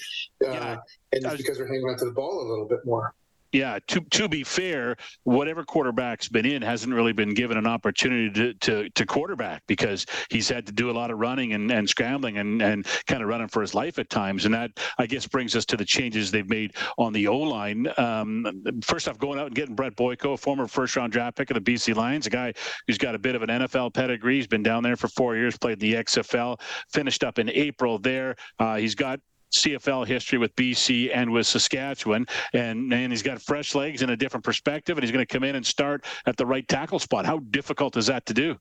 uh, 0.46 0.50
yeah, 0.50 0.76
and 1.12 1.24
it's 1.24 1.36
because 1.36 1.58
they're 1.58 1.66
hanging 1.66 1.84
onto 1.84 2.06
the 2.06 2.12
ball 2.12 2.40
a 2.40 2.48
little 2.48 2.66
bit 2.66 2.80
more. 2.84 3.14
Yeah, 3.52 3.78
to 3.88 4.00
to 4.00 4.28
be 4.28 4.42
fair, 4.42 4.96
whatever 5.24 5.64
quarterback's 5.64 6.28
been 6.28 6.46
in 6.46 6.62
hasn't 6.62 6.92
really 6.92 7.12
been 7.12 7.32
given 7.32 7.56
an 7.56 7.66
opportunity 7.66 8.30
to, 8.30 8.54
to, 8.54 8.90
to 8.90 9.06
quarterback 9.06 9.62
because 9.66 10.04
he's 10.30 10.48
had 10.48 10.66
to 10.66 10.72
do 10.72 10.90
a 10.90 10.92
lot 10.92 11.10
of 11.10 11.18
running 11.18 11.52
and, 11.52 11.70
and 11.70 11.88
scrambling 11.88 12.38
and, 12.38 12.60
and 12.60 12.86
kind 13.06 13.22
of 13.22 13.28
running 13.28 13.48
for 13.48 13.62
his 13.62 13.74
life 13.74 13.98
at 13.98 14.10
times. 14.10 14.44
And 14.44 14.54
that, 14.54 14.72
I 14.98 15.06
guess, 15.06 15.26
brings 15.26 15.54
us 15.54 15.64
to 15.66 15.76
the 15.76 15.84
changes 15.84 16.30
they've 16.30 16.48
made 16.48 16.74
on 16.98 17.12
the 17.12 17.28
O 17.28 17.38
line. 17.38 17.86
Um, 17.96 18.62
first 18.82 19.08
off, 19.08 19.18
going 19.18 19.38
out 19.38 19.46
and 19.46 19.54
getting 19.54 19.74
Brett 19.74 19.96
Boyko, 19.96 20.38
former 20.38 20.66
first 20.66 20.96
round 20.96 21.12
draft 21.12 21.36
pick 21.36 21.50
of 21.50 21.62
the 21.62 21.72
BC 21.72 21.94
Lions, 21.94 22.26
a 22.26 22.30
guy 22.30 22.52
who's 22.86 22.98
got 22.98 23.14
a 23.14 23.18
bit 23.18 23.34
of 23.34 23.42
an 23.42 23.48
NFL 23.48 23.94
pedigree. 23.94 24.36
He's 24.36 24.46
been 24.46 24.62
down 24.62 24.82
there 24.82 24.96
for 24.96 25.08
four 25.08 25.36
years, 25.36 25.56
played 25.56 25.78
the 25.78 25.94
XFL, 25.94 26.60
finished 26.92 27.22
up 27.22 27.38
in 27.38 27.48
April 27.50 27.98
there. 27.98 28.36
Uh, 28.58 28.76
he's 28.76 28.94
got 28.94 29.20
CFL 29.52 30.06
history 30.06 30.38
with 30.38 30.54
BC 30.56 31.10
and 31.14 31.32
with 31.32 31.46
Saskatchewan, 31.46 32.26
and 32.52 32.92
and 32.92 33.12
he's 33.12 33.22
got 33.22 33.40
fresh 33.40 33.74
legs 33.74 34.02
and 34.02 34.10
a 34.10 34.16
different 34.16 34.44
perspective, 34.44 34.96
and 34.96 35.04
he's 35.04 35.12
going 35.12 35.24
to 35.24 35.32
come 35.32 35.44
in 35.44 35.56
and 35.56 35.64
start 35.64 36.04
at 36.26 36.36
the 36.36 36.46
right 36.46 36.66
tackle 36.68 36.98
spot. 36.98 37.26
How 37.26 37.38
difficult 37.50 37.96
is 37.96 38.06
that 38.06 38.26
to 38.26 38.34
do? 38.34 38.56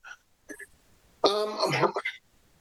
Um, 1.23 1.93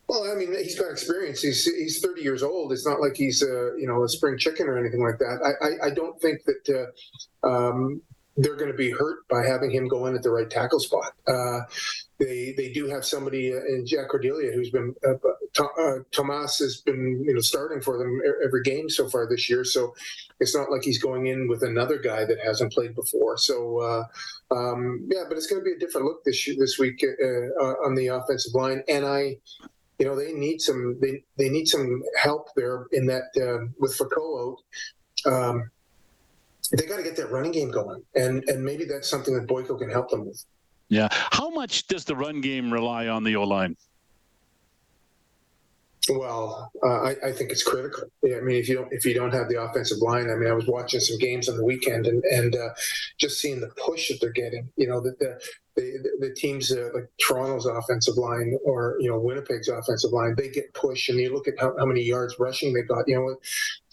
well, 0.08 0.30
I 0.30 0.34
mean, 0.34 0.54
he's 0.54 0.78
got 0.78 0.90
experience. 0.90 1.42
He's 1.42 1.64
he's 1.64 2.00
30 2.00 2.22
years 2.22 2.42
old. 2.42 2.72
It's 2.72 2.86
not 2.86 3.00
like 3.00 3.16
he's 3.16 3.42
a 3.42 3.72
you 3.78 3.86
know 3.86 4.04
a 4.04 4.08
spring 4.08 4.38
chicken 4.38 4.68
or 4.68 4.78
anything 4.78 5.02
like 5.02 5.18
that. 5.18 5.40
I 5.44 5.66
I, 5.66 5.86
I 5.88 5.90
don't 5.90 6.20
think 6.20 6.40
that 6.44 6.92
uh, 7.44 7.46
um, 7.46 8.02
they're 8.36 8.56
going 8.56 8.70
to 8.70 8.76
be 8.76 8.90
hurt 8.90 9.26
by 9.28 9.46
having 9.46 9.70
him 9.70 9.88
go 9.88 10.06
in 10.06 10.14
at 10.14 10.22
the 10.22 10.30
right 10.30 10.50
tackle 10.50 10.80
spot. 10.80 11.12
Uh, 11.26 11.60
they 12.18 12.54
they 12.56 12.72
do 12.72 12.86
have 12.86 13.04
somebody 13.04 13.50
in 13.52 13.84
Jack-Kurdyla 13.86 14.54
who's 14.54 14.70
been 14.70 14.94
uh, 15.58 15.64
uh, 15.80 15.98
Tomas 16.10 16.58
has 16.58 16.78
been 16.78 17.22
you 17.24 17.34
know 17.34 17.40
starting 17.40 17.80
for 17.80 17.98
them 17.98 18.20
every 18.44 18.62
game 18.62 18.88
so 18.88 19.08
far 19.08 19.28
this 19.28 19.48
year. 19.48 19.64
So 19.64 19.94
it's 20.40 20.54
not 20.54 20.70
like 20.70 20.82
he's 20.82 20.98
going 20.98 21.26
in 21.26 21.48
with 21.48 21.62
another 21.62 21.98
guy 21.98 22.24
that 22.24 22.38
hasn't 22.44 22.72
played 22.72 22.94
before. 22.94 23.36
So 23.38 23.78
uh, 23.80 24.54
um, 24.54 25.06
yeah, 25.10 25.24
but 25.28 25.36
it's 25.36 25.46
going 25.46 25.60
to 25.60 25.64
be 25.64 25.72
a 25.72 25.78
different 25.78 26.06
look 26.06 26.24
this 26.24 26.48
this 26.58 26.78
week 26.78 27.04
uh, 27.04 27.26
uh, 27.64 27.74
on 27.86 27.94
the 27.94 28.08
offensive 28.08 28.54
line, 28.54 28.82
and 28.88 29.04
I. 29.04 29.38
You 30.00 30.06
know 30.06 30.16
they 30.16 30.32
need 30.32 30.60
some 30.60 30.98
they, 31.00 31.22
they 31.38 31.48
need 31.48 31.68
some 31.68 32.02
help 32.20 32.48
there 32.56 32.86
in 32.90 33.06
that 33.06 33.30
uh, 33.36 33.70
with 33.78 33.94
Foucault 33.94 34.58
um, 35.26 35.70
they 36.72 36.86
got 36.86 36.96
to 36.96 37.02
get 37.02 37.16
that 37.16 37.30
running 37.30 37.52
game 37.52 37.70
going, 37.70 38.02
and 38.14 38.42
and 38.48 38.64
maybe 38.64 38.84
that's 38.84 39.08
something 39.08 39.34
that 39.34 39.46
Boyko 39.46 39.78
can 39.78 39.90
help 39.90 40.10
them 40.10 40.26
with. 40.26 40.44
Yeah. 40.88 41.08
How 41.10 41.50
much 41.50 41.86
does 41.86 42.04
the 42.04 42.14
run 42.14 42.40
game 42.40 42.72
rely 42.72 43.08
on 43.08 43.24
the 43.24 43.36
O 43.36 43.44
line? 43.44 43.76
Well, 46.10 46.70
uh, 46.82 46.86
I, 46.86 47.16
I, 47.24 47.32
think 47.32 47.50
it's 47.50 47.62
critical. 47.62 48.04
I 48.24 48.40
mean, 48.40 48.56
if 48.56 48.68
you 48.68 48.74
don't 48.74 48.92
if 48.92 49.06
you 49.06 49.14
don't 49.14 49.32
have 49.32 49.48
the 49.48 49.62
offensive 49.62 49.98
line, 49.98 50.28
I 50.30 50.34
mean, 50.34 50.50
I 50.50 50.52
was 50.52 50.66
watching 50.66 51.00
some 51.00 51.18
games 51.18 51.48
on 51.48 51.56
the 51.56 51.64
weekend 51.64 52.06
and 52.06 52.22
and 52.24 52.54
uh, 52.54 52.70
just 53.18 53.40
seeing 53.40 53.60
the 53.60 53.68
push 53.68 54.08
that 54.08 54.20
they're 54.20 54.30
getting. 54.30 54.68
You 54.76 54.88
know, 54.88 55.00
the 55.00 55.14
the 55.18 55.40
the, 55.76 56.10
the 56.20 56.34
teams 56.34 56.70
uh, 56.70 56.90
like 56.94 57.08
Toronto's 57.26 57.66
offensive 57.66 58.16
line 58.16 58.58
or 58.64 58.96
you 59.00 59.08
know 59.08 59.18
Winnipeg's 59.18 59.68
offensive 59.68 60.12
line, 60.12 60.34
they 60.36 60.50
get 60.50 60.74
pushed, 60.74 61.08
and 61.08 61.18
you 61.18 61.32
look 61.32 61.48
at 61.48 61.54
how, 61.58 61.74
how 61.78 61.86
many 61.86 62.02
yards 62.02 62.36
rushing 62.38 62.74
they 62.74 62.82
got. 62.82 63.08
You 63.08 63.38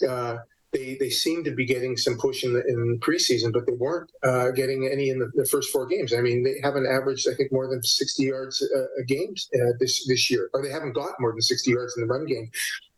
know, 0.01 0.09
uh, 0.09 0.37
they 0.73 0.95
they 0.99 1.09
seemed 1.09 1.45
to 1.45 1.51
be 1.51 1.65
getting 1.65 1.97
some 1.97 2.17
push 2.17 2.43
in 2.43 2.53
the 2.53 2.65
in 2.65 2.99
preseason, 2.99 3.51
but 3.51 3.65
they 3.65 3.73
weren't 3.73 4.11
uh, 4.23 4.51
getting 4.51 4.87
any 4.91 5.09
in 5.09 5.19
the, 5.19 5.31
the, 5.35 5.45
first 5.45 5.69
four 5.71 5.85
games. 5.85 6.13
I 6.13 6.21
mean, 6.21 6.43
they 6.43 6.55
haven't 6.63 6.87
averaged, 6.87 7.27
I 7.29 7.35
think, 7.35 7.51
more 7.51 7.67
than 7.67 7.83
60 7.83 8.23
yards 8.23 8.61
a, 8.61 9.01
a 9.01 9.03
game 9.03 9.33
uh, 9.55 9.73
this 9.79 10.07
this 10.07 10.29
year, 10.29 10.49
or 10.53 10.61
they 10.61 10.71
haven't 10.71 10.93
got 10.93 11.19
more 11.19 11.31
than 11.31 11.41
60 11.41 11.71
yards 11.71 11.95
in 11.97 12.07
the 12.07 12.13
run 12.13 12.25
game 12.25 12.49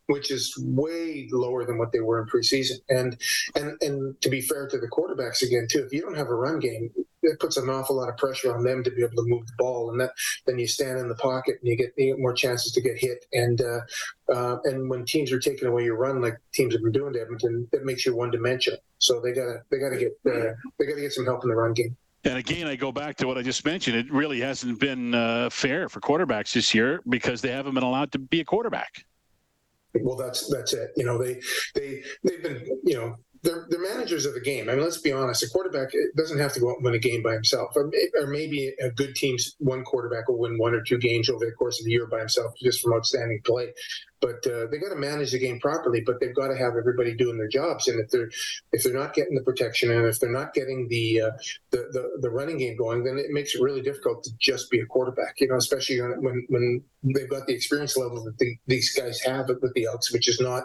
which 0.06 0.30
is 0.30 0.54
way 0.58 1.26
lower 1.32 1.64
than 1.64 1.78
what 1.78 1.92
they 1.92 2.00
were 2.00 2.20
in 2.20 2.28
preseason. 2.28 2.78
And 2.88 3.16
and 3.54 3.80
and 3.80 4.20
to 4.20 4.28
be 4.28 4.40
fair 4.40 4.68
to 4.68 4.78
the 4.78 4.88
quarterbacks 4.88 5.42
again 5.42 5.66
too, 5.70 5.84
if 5.84 5.92
you 5.92 6.02
don't 6.02 6.16
have 6.16 6.28
a 6.28 6.34
run 6.34 6.58
game, 6.58 6.90
it 7.24 7.40
puts 7.40 7.56
an 7.56 7.68
awful 7.68 7.96
lot 7.96 8.08
of 8.08 8.16
pressure 8.16 8.54
on 8.54 8.62
them 8.62 8.82
to 8.84 8.90
be 8.90 9.02
able 9.02 9.16
to 9.16 9.28
move 9.28 9.46
the 9.46 9.52
ball, 9.58 9.90
and 9.90 10.00
that 10.00 10.12
then 10.46 10.58
you 10.58 10.66
stand 10.66 10.98
in 10.98 11.08
the 11.08 11.14
pocket 11.16 11.56
and 11.60 11.68
you 11.68 11.76
get, 11.76 11.92
you 11.96 12.06
get 12.06 12.18
more 12.18 12.32
chances 12.32 12.72
to 12.72 12.80
get 12.80 12.96
hit. 12.96 13.24
And 13.32 13.60
uh, 13.60 13.80
uh, 14.32 14.58
and 14.64 14.88
when 14.88 15.04
teams 15.04 15.32
are 15.32 15.40
taking 15.40 15.68
away 15.68 15.84
your 15.84 15.96
run, 15.96 16.20
like 16.20 16.38
teams 16.52 16.74
have 16.74 16.82
been 16.82 16.92
doing 16.92 17.12
to 17.14 17.20
Edmonton, 17.20 17.68
that 17.72 17.84
makes 17.84 18.06
you 18.06 18.14
one 18.14 18.30
dimensional. 18.30 18.78
So 18.98 19.20
they 19.20 19.32
gotta 19.32 19.62
they 19.70 19.78
gotta 19.78 19.96
get 19.96 20.12
uh, 20.26 20.52
they 20.78 20.86
gotta 20.86 21.00
get 21.00 21.12
some 21.12 21.24
help 21.24 21.42
in 21.44 21.50
the 21.50 21.56
run 21.56 21.72
game. 21.72 21.96
And 22.26 22.38
again, 22.38 22.66
I 22.66 22.76
go 22.76 22.90
back 22.90 23.16
to 23.16 23.26
what 23.26 23.36
I 23.36 23.42
just 23.42 23.66
mentioned. 23.66 23.96
It 23.96 24.10
really 24.10 24.40
hasn't 24.40 24.80
been 24.80 25.14
uh, 25.14 25.50
fair 25.50 25.90
for 25.90 26.00
quarterbacks 26.00 26.54
this 26.54 26.74
year 26.74 27.02
because 27.06 27.42
they 27.42 27.50
haven't 27.50 27.74
been 27.74 27.82
allowed 27.82 28.12
to 28.12 28.18
be 28.18 28.40
a 28.40 28.44
quarterback 28.44 29.04
well, 30.02 30.16
that's 30.16 30.48
that's 30.48 30.72
it. 30.72 30.92
You 30.96 31.04
know, 31.04 31.22
they 31.22 31.40
they 31.74 32.02
they've 32.24 32.42
been 32.42 32.66
you 32.84 32.94
know 32.94 33.16
they're, 33.44 33.66
they're 33.68 33.94
managers 33.94 34.24
of 34.24 34.32
the 34.32 34.40
game. 34.40 34.68
I 34.68 34.74
mean, 34.74 34.82
let's 34.82 34.98
be 34.98 35.12
honest. 35.12 35.42
A 35.42 35.50
quarterback 35.50 35.92
doesn't 36.16 36.38
have 36.38 36.54
to 36.54 36.60
go 36.60 36.70
out 36.70 36.76
and 36.76 36.84
win 36.84 36.94
a 36.94 36.98
game 36.98 37.22
by 37.22 37.34
himself. 37.34 37.76
Or, 37.76 37.92
or 38.18 38.26
maybe 38.26 38.72
a 38.80 38.90
good 38.90 39.14
team's 39.14 39.54
one 39.58 39.84
quarterback 39.84 40.28
will 40.28 40.38
win 40.38 40.58
one 40.58 40.74
or 40.74 40.82
two 40.82 40.98
games 40.98 41.28
over 41.28 41.44
the 41.44 41.52
course 41.52 41.78
of 41.78 41.84
the 41.84 41.92
year 41.92 42.06
by 42.06 42.20
himself 42.20 42.54
just 42.60 42.80
from 42.80 42.94
outstanding 42.94 43.40
play. 43.44 43.72
But 44.20 44.46
uh, 44.46 44.68
they 44.70 44.78
got 44.78 44.88
to 44.88 44.96
manage 44.96 45.32
the 45.32 45.38
game 45.38 45.60
properly. 45.60 46.00
But 46.00 46.18
they've 46.18 46.34
got 46.34 46.48
to 46.48 46.56
have 46.56 46.76
everybody 46.78 47.14
doing 47.14 47.36
their 47.36 47.48
jobs. 47.48 47.88
And 47.88 48.00
if 48.00 48.08
they're 48.08 48.30
if 48.72 48.82
they're 48.82 48.94
not 48.94 49.12
getting 49.12 49.34
the 49.34 49.42
protection 49.42 49.90
and 49.90 50.06
if 50.06 50.18
they're 50.18 50.32
not 50.32 50.54
getting 50.54 50.88
the 50.88 51.20
uh, 51.20 51.30
the, 51.70 51.88
the, 51.92 52.10
the 52.22 52.30
running 52.30 52.56
game 52.56 52.78
going, 52.78 53.04
then 53.04 53.18
it 53.18 53.30
makes 53.30 53.54
it 53.54 53.60
really 53.60 53.82
difficult 53.82 54.24
to 54.24 54.30
just 54.38 54.70
be 54.70 54.80
a 54.80 54.86
quarterback. 54.86 55.34
You 55.40 55.48
know, 55.48 55.56
especially 55.56 56.00
when 56.00 56.46
when 56.48 56.82
they've 57.02 57.28
got 57.28 57.46
the 57.46 57.52
experience 57.52 57.98
level 57.98 58.24
that 58.24 58.38
the, 58.38 58.56
these 58.66 58.90
guys 58.98 59.20
have 59.20 59.48
with 59.48 59.74
the 59.74 59.84
Elks, 59.84 60.10
which 60.10 60.28
is 60.28 60.40
not 60.40 60.64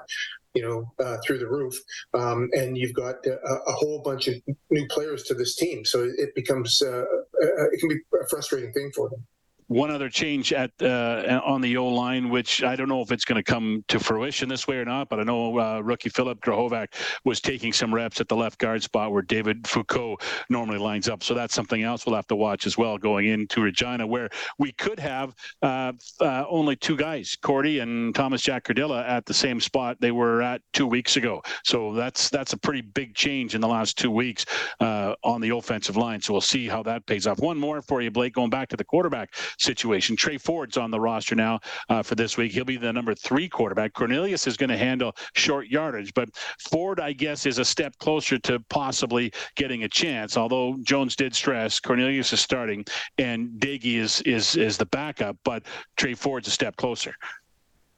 you 0.53 0.61
know, 0.61 0.91
uh, 1.03 1.17
through 1.25 1.39
the 1.39 1.47
roof. 1.47 1.75
Um, 2.13 2.49
and 2.53 2.77
you've 2.77 2.93
got 2.93 3.15
a, 3.25 3.31
a, 3.67 3.71
whole 3.71 4.01
bunch 4.01 4.27
of 4.27 4.35
new 4.69 4.87
players 4.87 5.23
to 5.23 5.33
this 5.33 5.55
team, 5.55 5.85
so 5.85 6.09
it 6.17 6.33
becomes 6.35 6.81
uh, 6.81 7.03
uh 7.43 7.69
it 7.71 7.79
can 7.79 7.89
be 7.89 7.99
a 8.21 8.27
frustrating 8.29 8.73
thing 8.73 8.91
for 8.95 9.09
them 9.09 9.25
one 9.69 9.91
other 9.91 10.09
change 10.09 10.51
at 10.51 10.71
uh, 10.81 11.39
on 11.45 11.61
the 11.61 11.77
O 11.77 11.87
line, 11.87 12.29
which 12.29 12.63
I 12.63 12.75
don't 12.75 12.89
know 12.89 13.01
if 13.01 13.11
it's 13.11 13.23
going 13.23 13.41
to 13.41 13.43
come 13.43 13.85
to 13.87 13.99
fruition 13.99 14.49
this 14.49 14.67
way 14.67 14.77
or 14.77 14.85
not, 14.85 15.09
but 15.09 15.19
I 15.19 15.23
know 15.23 15.59
uh, 15.59 15.79
rookie 15.79 16.09
Philip 16.09 16.41
Grahovac 16.41 16.87
was 17.23 17.39
taking 17.39 17.71
some 17.71 17.93
reps 17.93 18.19
at 18.19 18.27
the 18.27 18.35
left 18.35 18.57
guard 18.57 18.81
spot 18.81 19.11
where 19.11 19.21
David 19.21 19.67
Foucault 19.67 20.17
normally 20.49 20.79
lines 20.79 21.07
up. 21.07 21.23
So 21.23 21.35
that's 21.35 21.53
something 21.53 21.83
else 21.83 22.07
we'll 22.07 22.15
have 22.15 22.27
to 22.27 22.35
watch 22.35 22.65
as 22.65 22.79
well 22.79 22.97
going 22.97 23.27
into 23.27 23.61
Regina, 23.61 24.07
where 24.07 24.29
we 24.57 24.71
could 24.71 24.99
have 24.99 25.35
uh, 25.61 25.93
uh 26.19 26.45
only 26.49 26.75
two 26.75 26.97
guys, 26.97 27.37
Cordy 27.39 27.79
and 27.79 28.13
Tomas 28.15 28.41
Jack-Kurdyla, 28.41 29.07
at 29.07 29.27
the 29.27 29.35
same 29.35 29.61
spot 29.61 29.97
they 29.99 30.11
were 30.11 30.41
at 30.41 30.61
two 30.73 30.87
weeks 30.87 31.15
ago. 31.15 31.43
So 31.63 31.93
that's 31.93 32.31
that's 32.31 32.53
a 32.53 32.57
pretty 32.57 32.81
big 32.81 33.13
change 33.13 33.53
in 33.53 33.61
the 33.61 33.67
last 33.67 33.99
two 33.99 34.09
weeks 34.09 34.47
uh, 34.79 35.13
on 35.23 35.41
the 35.41 35.49
offensive 35.49 35.95
line. 35.95 36.21
So 36.21 36.33
we'll 36.33 36.41
see 36.41 36.67
how 36.67 36.81
that 36.83 37.05
pays 37.05 37.27
off. 37.27 37.37
One 37.37 37.59
more 37.59 37.83
for 37.83 38.01
you, 38.01 38.09
Blake, 38.09 38.33
going 38.33 38.49
back 38.49 38.67
to 38.69 38.77
the 38.77 38.83
quarterback 38.83 39.35
situation. 39.61 40.15
Tre 40.15 40.37
Ford's 40.37 40.77
on 40.77 40.91
the 40.91 40.99
roster 40.99 41.35
now 41.35 41.59
uh, 41.89 42.01
for 42.01 42.15
this 42.15 42.37
week. 42.37 42.51
He'll 42.51 42.65
be 42.65 42.77
the 42.77 42.91
number 42.91 43.13
three 43.13 43.49
quarterback. 43.49 43.93
Cornelius 43.93 44.47
is 44.47 44.57
going 44.57 44.69
to 44.69 44.77
handle 44.77 45.15
short 45.33 45.67
yardage, 45.67 46.13
but 46.13 46.29
Ford, 46.69 46.99
I 46.99 47.13
guess, 47.13 47.45
is 47.45 47.59
a 47.59 47.65
step 47.65 47.97
closer 47.99 48.37
to 48.39 48.59
possibly 48.69 49.31
getting 49.55 49.83
a 49.83 49.89
chance. 49.89 50.37
Although 50.37 50.77
Jones 50.83 51.15
did 51.15 51.35
stress 51.35 51.79
Cornelius 51.79 52.33
is 52.33 52.39
starting 52.39 52.85
and 53.17 53.49
Doege 53.59 53.95
is 53.95 54.21
is 54.21 54.55
is 54.55 54.77
the 54.77 54.85
backup, 54.85 55.37
but 55.43 55.63
Tre 55.97 56.13
Ford's 56.13 56.47
a 56.47 56.51
step 56.51 56.75
closer. 56.77 57.15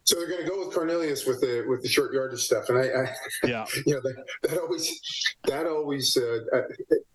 So 0.03 0.15
they're 0.15 0.27
going 0.27 0.43
to 0.43 0.49
go 0.49 0.65
with 0.65 0.73
Cornelius 0.73 1.25
with 1.25 1.41
the 1.41 1.65
with 1.67 1.81
the 1.83 1.87
short 1.87 2.13
yardage 2.13 2.41
stuff, 2.41 2.69
and 2.69 2.77
I, 2.77 2.83
I 2.83 3.15
yeah, 3.43 3.65
you 3.85 3.93
know 3.93 4.01
that, 4.01 4.25
that 4.43 4.57
always 4.59 4.99
that 5.45 5.67
always 5.67 6.17
uh, 6.17 6.39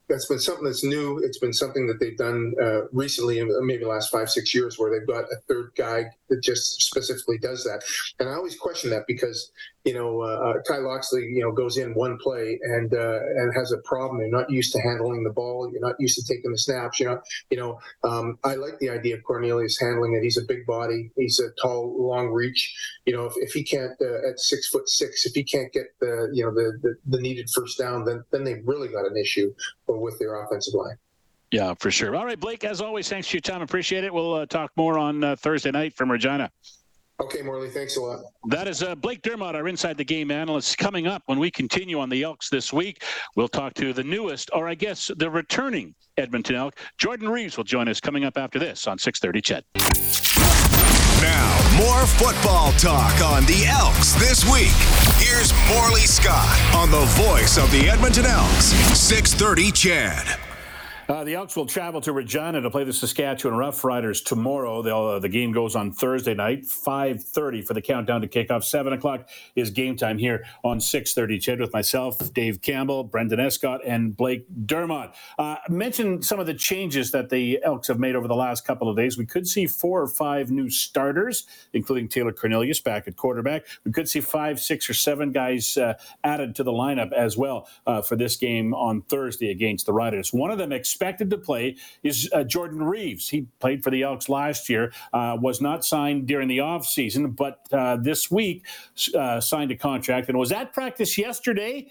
that's 0.08 0.26
been 0.26 0.38
something 0.38 0.64
that's 0.64 0.84
new. 0.84 1.18
It's 1.18 1.38
been 1.38 1.52
something 1.52 1.86
that 1.88 1.98
they've 1.98 2.16
done 2.16 2.54
uh, 2.62 2.86
recently, 2.92 3.42
maybe 3.62 3.82
the 3.82 3.88
last 3.88 4.10
five, 4.10 4.30
six 4.30 4.54
years, 4.54 4.78
where 4.78 4.90
they've 4.90 5.06
got 5.06 5.24
a 5.24 5.36
third 5.48 5.72
guy 5.76 6.06
that 6.28 6.42
just 6.42 6.82
specifically 6.82 7.38
does 7.38 7.64
that. 7.64 7.82
And 8.18 8.28
I 8.28 8.34
always 8.34 8.56
question 8.56 8.90
that 8.90 9.06
because 9.06 9.50
you 9.84 9.94
know 9.94 10.22
uh, 10.22 10.50
uh 10.50 10.54
Kai 10.66 10.78
Locksley, 10.78 11.22
you 11.22 11.42
know, 11.42 11.52
goes 11.52 11.76
in 11.76 11.94
one 11.94 12.18
play 12.18 12.58
and 12.62 12.92
uh, 12.92 13.18
and 13.36 13.54
has 13.54 13.72
a 13.72 13.78
problem. 13.78 14.20
You're 14.20 14.30
not 14.30 14.50
used 14.50 14.72
to 14.72 14.80
handling 14.80 15.24
the 15.24 15.30
ball. 15.30 15.70
You're 15.70 15.86
not 15.86 15.96
used 15.98 16.18
to 16.18 16.34
taking 16.34 16.50
the 16.50 16.58
snaps. 16.58 17.00
You 17.00 17.06
know, 17.06 17.20
you 17.50 17.56
know. 17.58 17.78
Um, 18.04 18.38
I 18.44 18.54
like 18.54 18.78
the 18.80 18.90
idea 18.90 19.16
of 19.16 19.24
Cornelius 19.24 19.78
handling 19.80 20.14
it. 20.14 20.22
He's 20.22 20.38
a 20.38 20.44
big 20.44 20.66
body. 20.66 21.10
He's 21.16 21.40
a 21.40 21.50
tall, 21.60 21.94
long 21.98 22.28
reach. 22.28 22.74
You 23.04 23.16
know, 23.16 23.26
if, 23.26 23.34
if 23.36 23.52
he 23.52 23.62
can't 23.62 23.92
uh, 24.00 24.28
at 24.28 24.40
six 24.40 24.68
foot 24.68 24.88
six, 24.88 25.26
if 25.26 25.34
he 25.34 25.44
can't 25.44 25.72
get 25.72 25.86
the 26.00 26.30
you 26.32 26.44
know 26.44 26.52
the, 26.52 26.78
the, 26.82 26.96
the 27.06 27.20
needed 27.20 27.48
first 27.50 27.78
down, 27.78 28.04
then 28.04 28.24
then 28.30 28.44
they've 28.44 28.62
really 28.66 28.88
got 28.88 29.06
an 29.06 29.16
issue 29.16 29.52
with 29.88 30.18
their 30.18 30.42
offensive 30.42 30.74
line. 30.74 30.98
Yeah, 31.56 31.72
for 31.80 31.90
sure. 31.90 32.14
All 32.14 32.26
right, 32.26 32.38
Blake, 32.38 32.64
as 32.64 32.82
always, 32.82 33.08
thanks 33.08 33.28
for 33.28 33.36
your 33.36 33.40
time. 33.40 33.62
Appreciate 33.62 34.04
it. 34.04 34.12
We'll 34.12 34.34
uh, 34.34 34.44
talk 34.44 34.70
more 34.76 34.98
on 34.98 35.24
uh, 35.24 35.36
Thursday 35.36 35.70
night 35.70 35.96
from 35.96 36.10
Regina. 36.10 36.50
Okay, 37.18 37.40
Morley, 37.40 37.70
thanks 37.70 37.96
a 37.96 38.00
lot. 38.02 38.20
That 38.48 38.68
is 38.68 38.82
uh, 38.82 38.94
Blake 38.94 39.22
Dermott, 39.22 39.54
our 39.56 39.66
Inside 39.66 39.96
the 39.96 40.04
Game 40.04 40.30
analyst. 40.30 40.76
Coming 40.76 41.06
up 41.06 41.22
when 41.24 41.38
we 41.38 41.50
continue 41.50 41.98
on 41.98 42.10
the 42.10 42.22
Elks 42.24 42.50
this 42.50 42.74
week, 42.74 43.02
we'll 43.36 43.48
talk 43.48 43.72
to 43.72 43.94
the 43.94 44.04
newest, 44.04 44.50
or 44.52 44.68
I 44.68 44.74
guess 44.74 45.10
the 45.16 45.30
returning 45.30 45.94
Edmonton 46.18 46.56
Elk. 46.56 46.76
Jordan 46.98 47.26
Reeves 47.26 47.56
will 47.56 47.64
join 47.64 47.88
us 47.88 48.00
coming 48.00 48.24
up 48.24 48.36
after 48.36 48.58
this 48.58 48.86
on 48.86 48.98
630 48.98 49.40
CHED. 49.40 49.64
Now, 51.22 51.78
more 51.78 52.06
football 52.06 52.72
talk 52.72 53.18
on 53.22 53.46
the 53.46 53.64
Elks 53.64 54.12
this 54.16 54.44
week. 54.44 54.76
Here's 55.16 55.54
Morley 55.70 56.02
Scott 56.02 56.60
on 56.74 56.90
the 56.90 57.06
voice 57.24 57.56
of 57.56 57.70
the 57.70 57.88
Edmonton 57.88 58.26
Elks, 58.26 58.66
630 58.94 59.72
CHED. 59.72 60.45
Uh, 61.08 61.22
the 61.22 61.36
Elks 61.36 61.54
will 61.54 61.66
travel 61.66 62.00
to 62.00 62.12
Regina 62.12 62.60
to 62.60 62.68
play 62.68 62.82
the 62.82 62.92
Saskatchewan 62.92 63.56
Roughriders 63.56 64.24
tomorrow. 64.24 64.80
Uh, 64.80 65.20
the 65.20 65.28
game 65.28 65.52
goes 65.52 65.76
on 65.76 65.92
Thursday 65.92 66.34
night, 66.34 66.64
5.30 66.64 67.64
for 67.64 67.74
the 67.74 67.80
countdown 67.80 68.22
to 68.22 68.26
kickoff. 68.26 68.64
7 68.64 68.92
o'clock 68.92 69.28
is 69.54 69.70
game 69.70 69.96
time 69.96 70.18
here 70.18 70.44
on 70.64 70.78
6.30. 70.78 71.40
CHED 71.40 71.60
with 71.60 71.72
myself, 71.72 72.32
Dave 72.34 72.60
Campbell, 72.60 73.04
Brendan 73.04 73.38
Escott, 73.38 73.82
and 73.86 74.16
Blake 74.16 74.46
Dermott. 74.66 75.12
Uh, 75.38 75.56
mention 75.68 76.22
some 76.22 76.40
of 76.40 76.46
the 76.46 76.54
changes 76.54 77.12
that 77.12 77.30
the 77.30 77.60
Elks 77.62 77.86
have 77.86 78.00
made 78.00 78.16
over 78.16 78.26
the 78.26 78.34
last 78.34 78.66
couple 78.66 78.88
of 78.88 78.96
days. 78.96 79.16
We 79.16 79.26
could 79.26 79.46
see 79.46 79.68
four 79.68 80.02
or 80.02 80.08
five 80.08 80.50
new 80.50 80.68
starters, 80.68 81.46
including 81.72 82.08
Taylor 82.08 82.32
Cornelius 82.32 82.80
back 82.80 83.06
at 83.06 83.14
quarterback. 83.14 83.64
We 83.84 83.92
could 83.92 84.08
see 84.08 84.20
five, 84.20 84.58
six, 84.58 84.90
or 84.90 84.94
seven 84.94 85.30
guys 85.30 85.76
uh, 85.76 85.94
added 86.24 86.56
to 86.56 86.64
the 86.64 86.72
lineup 86.72 87.12
as 87.12 87.36
well 87.36 87.68
uh, 87.86 88.02
for 88.02 88.16
this 88.16 88.34
game 88.34 88.74
on 88.74 89.02
Thursday 89.02 89.52
against 89.52 89.86
the 89.86 89.92
Riders. 89.92 90.32
One 90.32 90.50
of 90.50 90.58
them 90.58 90.72
expected 90.96 91.28
to 91.28 91.36
play 91.36 91.76
is 92.02 92.30
uh, 92.32 92.42
Jordan 92.42 92.82
Reeves. 92.82 93.28
He 93.28 93.48
played 93.60 93.84
for 93.84 93.90
the 93.90 94.02
Elks 94.02 94.30
last 94.30 94.70
year, 94.70 94.94
uh, 95.12 95.36
was 95.38 95.60
not 95.60 95.84
signed 95.84 96.26
during 96.26 96.48
the 96.48 96.58
offseason, 96.58 97.36
but 97.36 97.66
uh, 97.70 97.96
this 97.96 98.30
week 98.30 98.64
uh, 99.14 99.38
signed 99.38 99.70
a 99.70 99.76
contract 99.76 100.30
and 100.30 100.38
was 100.38 100.52
at 100.52 100.72
practice 100.72 101.18
yesterday 101.18 101.86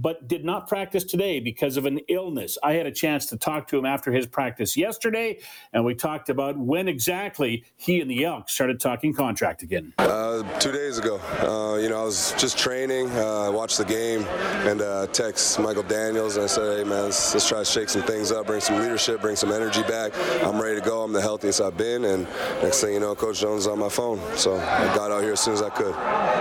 but 0.00 0.28
did 0.28 0.44
not 0.44 0.68
practice 0.68 1.04
today 1.04 1.40
because 1.40 1.76
of 1.76 1.86
an 1.86 1.98
illness. 2.08 2.58
I 2.62 2.74
had 2.74 2.86
a 2.86 2.90
chance 2.90 3.26
to 3.26 3.36
talk 3.36 3.66
to 3.68 3.78
him 3.78 3.86
after 3.86 4.12
his 4.12 4.26
practice 4.26 4.76
yesterday, 4.76 5.38
and 5.72 5.84
we 5.84 5.94
talked 5.94 6.28
about 6.28 6.58
when 6.58 6.88
exactly 6.88 7.64
he 7.76 8.00
and 8.00 8.10
the 8.10 8.24
Elks 8.24 8.52
started 8.52 8.80
talking 8.80 9.14
contract 9.14 9.62
again. 9.62 9.94
Uh, 9.98 10.42
two 10.58 10.72
days 10.72 10.98
ago. 10.98 11.18
Uh, 11.40 11.76
you 11.78 11.88
know, 11.88 12.00
I 12.00 12.04
was 12.04 12.34
just 12.38 12.58
training, 12.58 13.10
uh, 13.10 13.50
watched 13.52 13.78
the 13.78 13.84
game, 13.84 14.22
and 14.66 14.82
uh, 14.82 15.06
text 15.08 15.58
Michael 15.58 15.82
Daniels, 15.82 16.36
and 16.36 16.44
I 16.44 16.48
said, 16.48 16.78
hey, 16.78 16.84
man, 16.84 17.04
let's, 17.04 17.32
let's, 17.32 17.48
try 17.48 17.58
to 17.60 17.64
shake 17.64 17.88
some 17.88 18.02
things 18.02 18.32
up, 18.32 18.46
bring 18.46 18.60
some 18.60 18.80
leadership, 18.80 19.20
bring 19.20 19.36
some 19.36 19.52
energy 19.52 19.82
back. 19.82 20.12
I'm 20.44 20.60
ready 20.60 20.80
to 20.80 20.86
go. 20.86 21.02
I'm 21.02 21.12
the 21.12 21.20
healthiest 21.20 21.60
I've 21.60 21.76
been, 21.76 22.04
and 22.04 22.24
next 22.62 22.80
thing 22.80 22.94
you 22.94 23.00
know, 23.00 23.14
Coach 23.14 23.40
Jones 23.40 23.62
is 23.62 23.66
on 23.66 23.78
my 23.78 23.88
phone. 23.88 24.20
So 24.36 24.56
I 24.56 24.94
got 24.96 25.10
out 25.10 25.22
here 25.22 25.32
as 25.32 25.40
soon 25.40 25.54
as 25.54 25.62
I 25.62 25.70
could. 25.70 25.94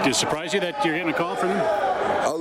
Did 0.04 0.12
it 0.12 0.16
surprise 0.16 0.54
you 0.54 0.60
that 0.62 0.84
you're 0.84 0.96
getting 0.96 1.14
a 1.14 1.18
call 1.18 1.36
from 1.36 1.50
him? 1.50 1.95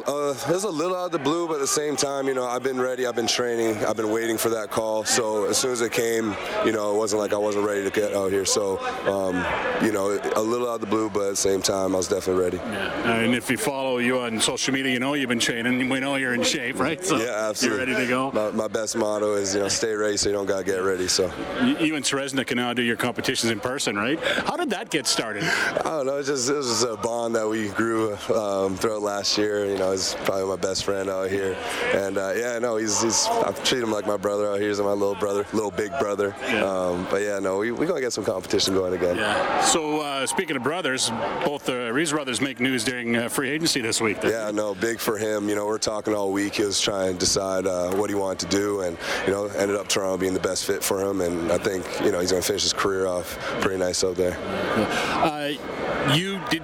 Uh, 0.06 0.34
it 0.48 0.52
was 0.52 0.64
a 0.64 0.70
little 0.70 0.96
out 0.96 1.06
of 1.06 1.12
the 1.12 1.18
blue, 1.18 1.46
but 1.46 1.54
at 1.54 1.60
the 1.60 1.66
same 1.66 1.96
time, 1.96 2.28
you 2.28 2.34
know, 2.34 2.46
I've 2.46 2.62
been 2.62 2.80
ready. 2.80 3.06
I've 3.06 3.14
been 3.14 3.26
training. 3.26 3.84
I've 3.84 3.96
been 3.96 4.10
waiting 4.10 4.36
for 4.36 4.48
that 4.50 4.70
call. 4.70 5.04
So 5.04 5.46
as 5.46 5.56
soon 5.56 5.72
as 5.72 5.80
it 5.80 5.92
came, 5.92 6.36
you 6.64 6.72
know, 6.72 6.94
it 6.94 6.98
wasn't 6.98 7.20
like 7.20 7.32
I 7.32 7.38
wasn't 7.38 7.66
ready 7.66 7.82
to 7.84 7.90
get 7.90 8.14
out 8.14 8.30
here. 8.30 8.44
So, 8.44 8.78
um, 9.06 9.36
you 9.84 9.92
know, 9.92 10.18
a 10.36 10.42
little 10.42 10.68
out 10.68 10.76
of 10.76 10.80
the 10.80 10.86
blue, 10.86 11.08
but 11.08 11.22
at 11.22 11.30
the 11.30 11.36
same 11.36 11.62
time, 11.62 11.94
I 11.94 11.98
was 11.98 12.08
definitely 12.08 12.42
ready. 12.42 12.56
Yeah. 12.56 13.20
And 13.20 13.34
if 13.34 13.50
you 13.50 13.56
follow 13.56 13.98
you 13.98 14.20
on 14.20 14.40
social 14.40 14.74
media, 14.74 14.92
you 14.92 14.98
know 14.98 15.14
you've 15.14 15.28
been 15.28 15.38
training. 15.38 15.88
We 15.88 16.00
know 16.00 16.16
you're 16.16 16.34
in 16.34 16.42
shape, 16.42 16.78
right? 16.78 17.02
So 17.04 17.16
yeah, 17.16 17.48
absolutely. 17.48 17.86
You're 17.86 17.94
ready 17.94 18.06
to 18.06 18.10
go. 18.10 18.32
My, 18.32 18.50
my, 18.50 18.68
best 18.68 18.96
motto 18.96 19.34
is, 19.34 19.54
you 19.54 19.60
know, 19.60 19.68
stay 19.68 19.94
ready 19.94 20.16
so 20.16 20.28
you 20.28 20.34
don't 20.34 20.46
gotta 20.46 20.64
get 20.64 20.82
ready. 20.82 21.06
So 21.06 21.26
you 21.78 21.94
and 21.94 22.04
Ceresna 22.04 22.46
can 22.46 22.56
now 22.56 22.72
do 22.72 22.82
your 22.82 22.96
competitions 22.96 23.52
in 23.52 23.60
person, 23.60 23.96
right? 23.96 24.18
How 24.20 24.56
did 24.56 24.70
that 24.70 24.90
get 24.90 25.06
started? 25.06 25.44
I 25.44 25.82
don't 25.82 26.06
know. 26.06 26.18
It, 26.18 26.24
just, 26.24 26.50
it 26.50 26.54
was 26.54 26.66
just 26.66 26.84
a 26.84 26.96
bond 26.96 27.36
that 27.36 27.48
we 27.48 27.68
grew 27.68 28.14
um, 28.34 28.76
throughout 28.76 29.02
last 29.02 29.38
year. 29.38 29.53
You 29.62 29.78
know, 29.78 29.92
he's 29.92 30.14
probably 30.24 30.46
my 30.46 30.56
best 30.56 30.84
friend 30.84 31.08
out 31.08 31.30
here. 31.30 31.56
And 31.94 32.18
uh, 32.18 32.32
yeah, 32.34 32.58
no, 32.58 32.76
he's, 32.76 33.02
he's 33.02 33.26
I 33.26 33.52
treat 33.64 33.82
him 33.82 33.90
like 33.90 34.06
my 34.06 34.16
brother 34.16 34.50
out 34.50 34.60
here. 34.60 34.68
He's 34.68 34.80
my 34.80 34.92
little 34.92 35.14
brother, 35.14 35.46
little 35.52 35.70
big 35.70 35.90
brother. 35.98 36.34
Yeah. 36.42 36.64
Um, 36.64 37.06
but 37.10 37.22
yeah, 37.22 37.38
no, 37.38 37.58
we 37.58 37.72
we 37.72 37.86
gonna 37.86 38.00
get 38.00 38.12
some 38.12 38.24
competition 38.24 38.74
going 38.74 38.94
again. 38.94 39.16
Yeah. 39.16 39.60
So 39.62 40.00
uh, 40.00 40.26
speaking 40.26 40.56
of 40.56 40.62
brothers, 40.62 41.10
both 41.44 41.64
the 41.64 41.92
Reeves 41.92 42.12
brothers 42.12 42.40
make 42.40 42.60
news 42.60 42.84
during 42.84 43.16
uh, 43.16 43.28
free 43.28 43.50
agency 43.50 43.80
this 43.80 44.00
week. 44.00 44.18
Yeah, 44.22 44.50
no, 44.52 44.74
big 44.74 44.98
for 44.98 45.18
him. 45.18 45.48
You 45.48 45.54
know, 45.54 45.66
we're 45.66 45.78
talking 45.78 46.14
all 46.14 46.32
week. 46.32 46.56
He 46.56 46.64
was 46.64 46.80
trying 46.80 47.14
to 47.14 47.18
decide 47.18 47.66
uh, 47.66 47.92
what 47.94 48.10
he 48.10 48.16
wanted 48.16 48.50
to 48.50 48.56
do, 48.56 48.80
and 48.80 48.96
you 49.26 49.32
know, 49.32 49.46
ended 49.46 49.76
up 49.76 49.88
Toronto 49.88 50.16
being 50.16 50.34
the 50.34 50.40
best 50.40 50.64
fit 50.64 50.82
for 50.82 51.00
him. 51.00 51.20
And 51.20 51.52
I 51.52 51.58
think 51.58 51.84
you 52.02 52.12
know 52.12 52.20
he's 52.20 52.30
gonna 52.30 52.42
finish 52.42 52.62
his 52.62 52.72
career 52.72 53.06
off 53.06 53.38
pretty 53.60 53.78
nice 53.78 54.02
out 54.04 54.16
there. 54.16 54.36
Uh, 54.40 55.52
you 56.14 56.40
did 56.50 56.62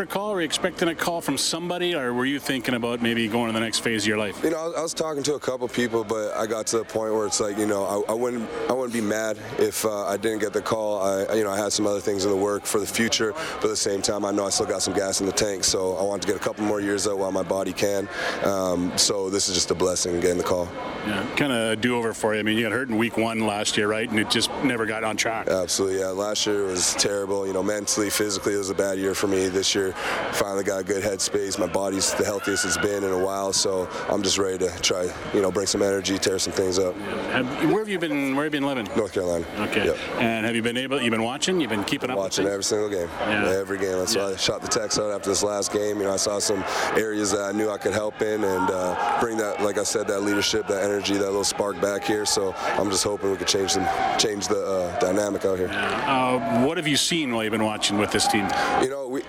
were 0.00 0.06
for 0.06 0.10
a 0.10 0.14
call? 0.14 0.32
Were 0.32 0.40
you 0.40 0.46
expecting 0.46 0.88
a 0.88 0.94
call 0.94 1.20
from 1.20 1.36
somebody, 1.36 1.94
or 1.94 2.14
were 2.14 2.24
you 2.24 2.38
thinking 2.38 2.74
about 2.74 3.02
maybe 3.02 3.28
going 3.28 3.48
to 3.48 3.52
the 3.52 3.60
next 3.60 3.80
phase 3.80 4.04
of 4.04 4.08
your 4.08 4.16
life? 4.16 4.42
You 4.42 4.50
know, 4.50 4.72
I 4.74 4.80
was 4.80 4.94
talking 4.94 5.22
to 5.24 5.34
a 5.34 5.40
couple 5.40 5.68
people, 5.68 6.04
but 6.04 6.34
I 6.34 6.46
got 6.46 6.66
to 6.68 6.78
the 6.78 6.84
point 6.84 7.12
where 7.12 7.26
it's 7.26 7.40
like, 7.40 7.58
you 7.58 7.66
know, 7.66 7.84
I, 7.84 8.12
I 8.12 8.14
wouldn't, 8.14 8.48
I 8.68 8.72
wouldn't 8.72 8.94
be 8.94 9.02
mad 9.02 9.38
if 9.58 9.84
uh, 9.84 10.06
I 10.06 10.16
didn't 10.16 10.38
get 10.38 10.52
the 10.54 10.62
call. 10.62 11.02
I, 11.02 11.34
you 11.34 11.44
know, 11.44 11.50
I 11.50 11.58
had 11.58 11.72
some 11.72 11.86
other 11.86 12.00
things 12.00 12.24
in 12.24 12.30
the 12.30 12.36
work 12.36 12.64
for 12.64 12.80
the 12.80 12.86
future, 12.86 13.32
but 13.32 13.64
at 13.64 13.70
the 13.70 13.76
same 13.76 14.00
time, 14.00 14.24
I 14.24 14.30
know 14.30 14.46
I 14.46 14.50
still 14.50 14.66
got 14.66 14.82
some 14.82 14.94
gas 14.94 15.20
in 15.20 15.26
the 15.26 15.32
tank, 15.32 15.64
so 15.64 15.96
I 15.96 16.02
want 16.02 16.22
to 16.22 16.28
get 16.28 16.36
a 16.36 16.40
couple 16.40 16.64
more 16.64 16.80
years 16.80 17.06
out 17.06 17.18
while 17.18 17.32
my 17.32 17.42
body 17.42 17.72
can. 17.72 18.08
Um, 18.44 18.96
so 18.96 19.28
this 19.28 19.48
is 19.48 19.54
just 19.54 19.70
a 19.70 19.74
blessing 19.74 20.18
getting 20.20 20.38
the 20.38 20.44
call. 20.44 20.68
Yeah, 21.06 21.26
kind 21.36 21.52
of 21.52 21.80
do 21.80 21.96
over 21.96 22.14
for 22.14 22.34
you. 22.34 22.40
I 22.40 22.42
mean, 22.42 22.56
you 22.56 22.64
got 22.64 22.72
hurt 22.72 22.88
in 22.88 22.96
week 22.96 23.16
one 23.16 23.40
last 23.40 23.76
year, 23.76 23.88
right? 23.88 24.08
And 24.08 24.18
it 24.18 24.30
just 24.30 24.50
never 24.64 24.86
got 24.86 25.04
on 25.04 25.16
track. 25.16 25.48
Absolutely, 25.48 26.00
yeah. 26.00 26.08
Last 26.08 26.46
year 26.46 26.64
was 26.64 26.94
terrible. 26.94 27.46
You 27.46 27.52
know, 27.52 27.62
mentally, 27.62 28.10
physically, 28.10 28.54
it 28.54 28.58
was 28.58 28.70
a 28.70 28.74
bad 28.74 28.98
year 28.98 29.14
for 29.14 29.26
me. 29.26 29.48
This 29.48 29.74
year, 29.74 29.89
finally 30.32 30.64
got 30.64 30.80
a 30.80 30.84
good 30.84 31.02
headspace. 31.02 31.58
My 31.58 31.66
body's 31.66 32.12
the 32.14 32.24
healthiest 32.24 32.64
it's 32.64 32.76
been 32.78 33.04
in 33.04 33.10
a 33.10 33.18
while, 33.18 33.52
so 33.52 33.88
I'm 34.08 34.22
just 34.22 34.38
ready 34.38 34.58
to 34.58 34.70
try, 34.80 35.08
you 35.34 35.42
know, 35.42 35.50
bring 35.50 35.66
some 35.66 35.82
energy, 35.82 36.18
tear 36.18 36.38
some 36.38 36.52
things 36.52 36.78
up. 36.78 36.94
Have, 37.32 37.46
where 37.70 37.78
have 37.80 37.88
you 37.88 37.98
been? 37.98 38.34
Where 38.34 38.44
have 38.44 38.54
you 38.54 38.60
been 38.60 38.68
living? 38.68 38.88
North 38.96 39.12
Carolina. 39.12 39.46
Okay. 39.68 39.86
Yep. 39.86 39.96
And 40.18 40.46
have 40.46 40.54
you 40.54 40.62
been 40.62 40.76
able? 40.76 41.00
You've 41.00 41.10
been 41.10 41.22
watching? 41.22 41.60
You've 41.60 41.70
been 41.70 41.84
keeping 41.84 42.10
up? 42.10 42.18
Watching 42.18 42.46
every 42.46 42.64
single 42.64 42.88
game. 42.88 43.08
Yeah. 43.20 43.48
Every 43.50 43.78
game. 43.78 43.98
That's 43.98 44.14
yeah. 44.14 44.26
why 44.26 44.32
I 44.32 44.36
shot 44.36 44.62
the 44.62 44.68
text 44.68 44.98
out 44.98 45.10
after 45.10 45.30
this 45.30 45.42
last 45.42 45.72
game. 45.72 45.98
You 45.98 46.04
know, 46.04 46.12
I 46.12 46.16
saw 46.16 46.38
some 46.38 46.64
areas 46.96 47.30
that 47.32 47.42
I 47.42 47.52
knew 47.52 47.70
I 47.70 47.78
could 47.78 47.92
help 47.92 48.22
in 48.22 48.44
and 48.44 48.70
uh, 48.70 49.20
bring 49.20 49.36
that, 49.38 49.62
like 49.62 49.78
I 49.78 49.82
said, 49.82 50.06
that 50.08 50.22
leadership, 50.22 50.66
that 50.68 50.82
energy, 50.82 51.14
that 51.14 51.26
little 51.26 51.44
spark 51.44 51.80
back 51.80 52.04
here. 52.04 52.24
So 52.26 52.54
I'm 52.56 52.90
just 52.90 53.04
hoping 53.04 53.30
we 53.30 53.36
could 53.36 53.48
change 53.48 53.72
some, 53.72 53.86
change 54.18 54.48
the 54.48 54.64
uh, 54.64 54.98
dynamic 55.00 55.44
out 55.44 55.58
here. 55.58 55.70
Uh, 55.70 56.64
what 56.64 56.76
have 56.76 56.86
you 56.86 56.96
seen 56.96 57.32
while 57.32 57.44
you've 57.44 57.52
been 57.52 57.64
watching 57.64 57.98
with 57.98 58.12
this 58.12 58.26
team? 58.28 58.46
You 58.82 58.90
know, 58.90 59.08
we, 59.08 59.22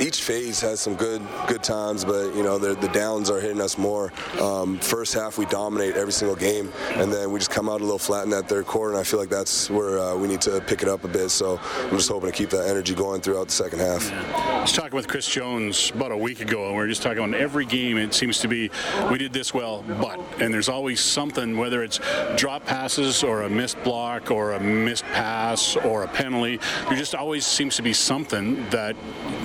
each 0.00 0.22
phase 0.22 0.60
has 0.60 0.80
some 0.80 0.94
good 0.94 1.22
good 1.46 1.62
times, 1.62 2.04
but 2.04 2.34
you 2.34 2.42
know 2.42 2.58
the, 2.58 2.92
downs 2.92 3.30
are 3.30 3.40
hitting 3.40 3.60
us 3.60 3.78
more. 3.78 4.12
Um, 4.38 4.78
first 4.78 5.14
half 5.14 5.38
we 5.38 5.46
dominate 5.46 5.96
every 5.96 6.12
single 6.12 6.36
game, 6.36 6.70
and 6.92 7.10
then 7.10 7.32
we 7.32 7.38
just 7.38 7.50
come 7.50 7.68
out 7.68 7.80
a 7.80 7.84
little 7.84 7.98
flat 7.98 8.24
in 8.24 8.30
that 8.30 8.48
third 8.48 8.66
quarter, 8.66 8.92
and 8.92 9.00
I 9.00 9.04
feel 9.04 9.18
like 9.18 9.30
that's 9.30 9.70
where 9.70 9.98
uh, 9.98 10.14
we 10.14 10.28
need 10.28 10.42
to 10.42 10.60
pick 10.60 10.82
it 10.82 10.88
up 10.88 11.04
a 11.04 11.08
bit. 11.08 11.30
So 11.30 11.58
I'm 11.58 11.96
just 11.96 12.10
hoping 12.10 12.30
to 12.30 12.36
keep 12.36 12.50
that 12.50 12.68
energy 12.68 12.94
going 12.94 13.22
throughout 13.22 13.46
the 13.46 13.52
second 13.52 13.78
half. 13.78 14.12
I 14.12 14.60
was 14.60 14.72
talking 14.72 14.94
with 14.94 15.08
Chris 15.08 15.26
Jones 15.26 15.90
about 15.94 16.12
a 16.12 16.16
week 16.16 16.40
ago, 16.40 16.66
and 16.66 16.76
we 16.76 16.82
are 16.82 16.88
just 16.88 17.02
talking 17.02 17.22
on 17.22 17.34
every 17.34 17.64
game. 17.64 17.96
It 17.96 18.12
seems 18.12 18.38
to 18.40 18.48
be 18.48 18.70
we 19.10 19.16
did 19.16 19.32
this 19.32 19.54
well, 19.54 19.82
but 20.00 20.20
and 20.38 20.52
there's 20.52 20.68
always 20.68 21.00
something, 21.00 21.56
whether 21.56 21.82
it's 21.82 21.98
drop 22.36 22.66
passes 22.66 23.24
or 23.24 23.42
a 23.42 23.48
missed 23.48 23.82
block 23.84 24.30
or 24.30 24.52
a 24.52 24.60
missed 24.60 25.04
pass 25.04 25.76
or 25.76 26.04
a 26.04 26.08
penalty. 26.08 26.58
There 26.88 26.98
just 26.98 27.14
always 27.14 27.46
seems 27.46 27.76
to 27.76 27.82
be 27.82 27.92
something 27.92 28.68
that 28.70 28.96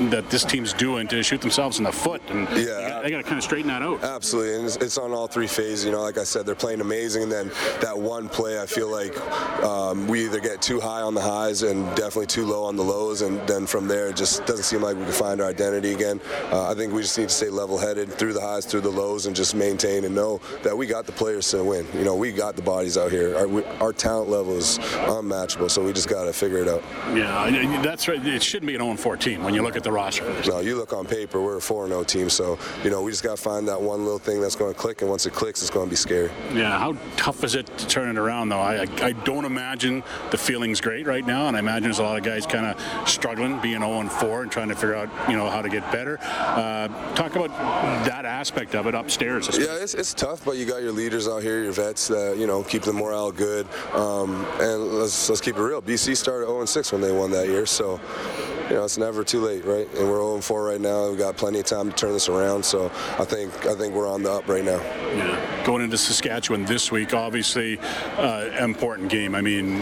that 0.10 0.30
this 0.30 0.37
team's 0.44 0.74
doing 0.74 1.08
to 1.08 1.24
shoot 1.24 1.42
themselves 1.42 1.78
in 1.78 1.84
the 1.84 1.92
foot, 1.92 2.22
and 2.30 2.48
yeah, 2.58 3.02
they 3.02 3.10
got 3.10 3.18
to 3.18 3.24
kind 3.24 3.38
of 3.38 3.44
straighten 3.44 3.68
that 3.68 3.82
out. 3.82 4.04
Absolutely, 4.04 4.56
and 4.56 4.66
it's, 4.66 4.76
it's, 4.78 4.98
on 4.98 5.12
all 5.12 5.28
three 5.28 5.48
phases. 5.48 5.86
You 5.86 5.92
know, 5.92 6.02
like 6.02 6.18
I 6.18 6.24
said, 6.24 6.46
they're 6.46 6.56
playing 6.56 6.82
amazing, 6.82 7.24
and 7.24 7.32
then 7.32 7.52
that 7.82 7.98
one 7.98 8.30
play, 8.30 8.60
I 8.60 8.66
feel 8.66 8.90
like 8.90 9.16
um, 9.64 10.08
we 10.08 10.26
either 10.26 10.40
get 10.40 10.62
too 10.62 10.80
high 10.80 11.02
on 11.02 11.14
the 11.14 11.22
highs 11.22 11.64
and 11.64 11.86
definitely 11.96 12.28
too 12.28 12.46
low 12.46 12.64
on 12.64 12.76
the 12.76 12.84
lows, 12.84 13.22
and 13.22 13.40
then 13.48 13.66
from 13.66 13.88
there, 13.88 14.10
it 14.10 14.16
just 14.16 14.46
doesn't 14.46 14.64
seem 14.64 14.82
like 14.82 14.98
we 14.98 15.04
can 15.04 15.14
find 15.14 15.42
our 15.42 15.50
identity 15.50 15.94
again. 15.94 16.20
Uh, 16.52 16.70
I 16.70 16.74
think 16.74 16.94
we 16.94 17.02
just 17.02 17.18
need 17.18 17.30
to 17.30 17.36
stay 17.36 17.50
level-headed 17.50 18.14
through 18.14 18.34
the 18.34 18.42
highs, 18.42 18.66
through 18.66 18.82
the 18.82 18.90
lows, 18.90 19.26
and 19.26 19.36
just 19.36 19.56
maintain 19.56 20.06
and 20.06 20.16
know 20.16 20.42
that 20.64 20.78
we 20.78 20.88
got 20.88 21.06
the 21.06 21.12
players 21.12 21.50
to 21.52 21.64
win. 21.64 21.86
You 21.94 22.04
know, 22.04 22.16
we 22.16 22.32
got 22.32 22.56
the 22.56 22.62
bodies 22.62 22.98
out 22.98 23.12
here. 23.12 23.36
Our, 23.38 23.48
we, 23.48 23.64
our 23.80 23.94
talent 23.94 24.30
level 24.30 24.58
is 24.58 24.80
unmatchable, 24.94 25.70
so 25.70 25.84
we 25.84 25.94
just 25.94 26.10
got 26.10 26.26
to 26.26 26.34
figure 26.34 26.60
it 26.60 26.68
out. 26.68 26.84
Yeah, 27.16 27.82
that's 27.82 28.08
right. 28.08 28.26
It 28.26 28.44
shouldn't 28.44 28.68
be 28.68 28.76
an 28.76 28.82
0-4 28.82 29.20
team 29.20 29.44
when 29.44 29.54
you 29.54 29.62
look 29.62 29.76
at 29.76 29.84
the 29.84 29.92
roster. 29.92 30.26
No, 30.48 30.60
you 30.60 30.76
look 30.76 30.94
on 30.94 31.06
paper, 31.06 31.42
we're 31.42 31.58
a 31.58 31.62
4-0 31.62 32.06
team, 32.08 32.30
so 32.30 32.58
you 32.84 32.90
know 32.90 33.02
we 33.02 33.12
just 33.12 33.24
got 33.24 33.38
to 33.38 33.42
find 33.42 33.68
that 33.68 33.82
one 33.82 34.04
little 34.04 34.20
thing 34.20 34.42
that's 34.42 34.56
going 34.56 34.74
to 34.74 34.80
click, 34.80 35.02
and 35.02 35.10
once 35.10 35.26
it 35.26 35.34
clicks, 35.34 35.62
it's 35.62 35.72
going 35.72 35.86
to 35.86 35.90
be 35.90 35.96
scary. 35.96 36.30
Yeah, 36.54 36.78
how 36.78 36.98
tough 37.16 37.44
is 37.44 37.56
it 37.56 37.66
to 37.78 37.88
turn 37.88 38.10
it 38.10 38.20
around 38.20 38.50
though? 38.50 38.60
I, 38.60 38.84
I, 38.84 38.88
I 39.02 39.12
don't 39.12 39.46
imagine 39.46 40.04
the 40.32 40.38
feeling's 40.38 40.82
great 40.82 41.06
right 41.06 41.26
now, 41.26 41.48
and 41.48 41.56
I 41.56 41.60
imagine 41.60 41.84
there's 41.84 42.00
a 42.00 42.04
lot 42.04 42.18
of 42.18 42.24
guys 42.24 42.46
kind 42.46 42.66
of 42.66 43.10
struggling, 43.10 43.60
being 43.62 43.80
0-4 43.80 44.44
and 44.44 44.52
trying 44.52 44.70
to 44.70 44.76
figure 44.76 44.96
out 44.96 45.10
you 45.30 45.38
know 45.38 45.50
how 45.50 45.62
to 45.62 45.70
get 45.70 45.90
better. 45.92 46.18
Uh, 46.22 46.88
talk 47.16 47.36
about 47.36 47.50
that 48.06 48.26
aspect 48.26 48.76
of 48.76 48.88
it 48.88 48.96
upstairs. 48.96 49.50
Yeah, 49.58 49.76
it's, 49.76 49.94
it's 49.94 50.14
tough, 50.14 50.44
but 50.44 50.58
you 50.58 50.66
got 50.66 50.82
your 50.82 50.92
leaders 50.92 51.28
out 51.28 51.44
here, 51.44 51.64
your 51.64 51.72
vets 51.72 52.08
that 52.08 52.38
you 52.38 52.48
know 52.48 52.64
keep 52.64 52.84
the 52.84 52.94
morale 52.94 53.32
good, 53.32 53.68
um, 53.94 54.46
and 54.60 54.94
let's 54.94 55.30
let's 55.30 55.42
keep 55.42 55.58
it 55.58 55.62
real. 55.62 55.82
BC 55.82 56.16
started 56.16 56.48
0-6 56.48 56.92
when 56.92 57.02
they 57.02 57.12
won 57.12 57.32
that 57.32 57.48
year, 57.48 57.66
so 57.66 58.00
you 58.70 58.76
know, 58.76 58.84
it's 58.84 58.98
never 58.98 59.24
too 59.24 59.42
late, 59.42 59.64
right? 59.66 59.88
And 59.96 60.10
we're 60.10 60.20
0-4 60.20 60.72
right 60.72 60.82
now. 60.82 61.10
We've 61.10 61.18
got 61.18 61.38
plenty 61.38 61.60
of 61.60 61.66
time 61.66 61.90
to 61.90 61.96
turn 61.96 62.14
this 62.14 62.30
around. 62.30 62.64
So 62.64 62.88
I 63.18 63.26
think 63.26 63.66
I 63.66 63.76
think 63.76 63.94
we're 63.94 64.10
on 64.10 64.24
the 64.24 64.32
up 64.32 64.48
right 64.48 64.64
now. 64.64 64.82
Yeah. 64.82 65.64
Going 65.66 65.84
into 65.84 65.98
Saskatchewan 65.98 66.66
this 66.66 66.92
week, 66.92 67.14
obviously, 67.14 67.80
uh, 68.18 68.50
important 68.60 69.10
game. 69.10 69.36
I 69.36 69.42
mean, 69.42 69.82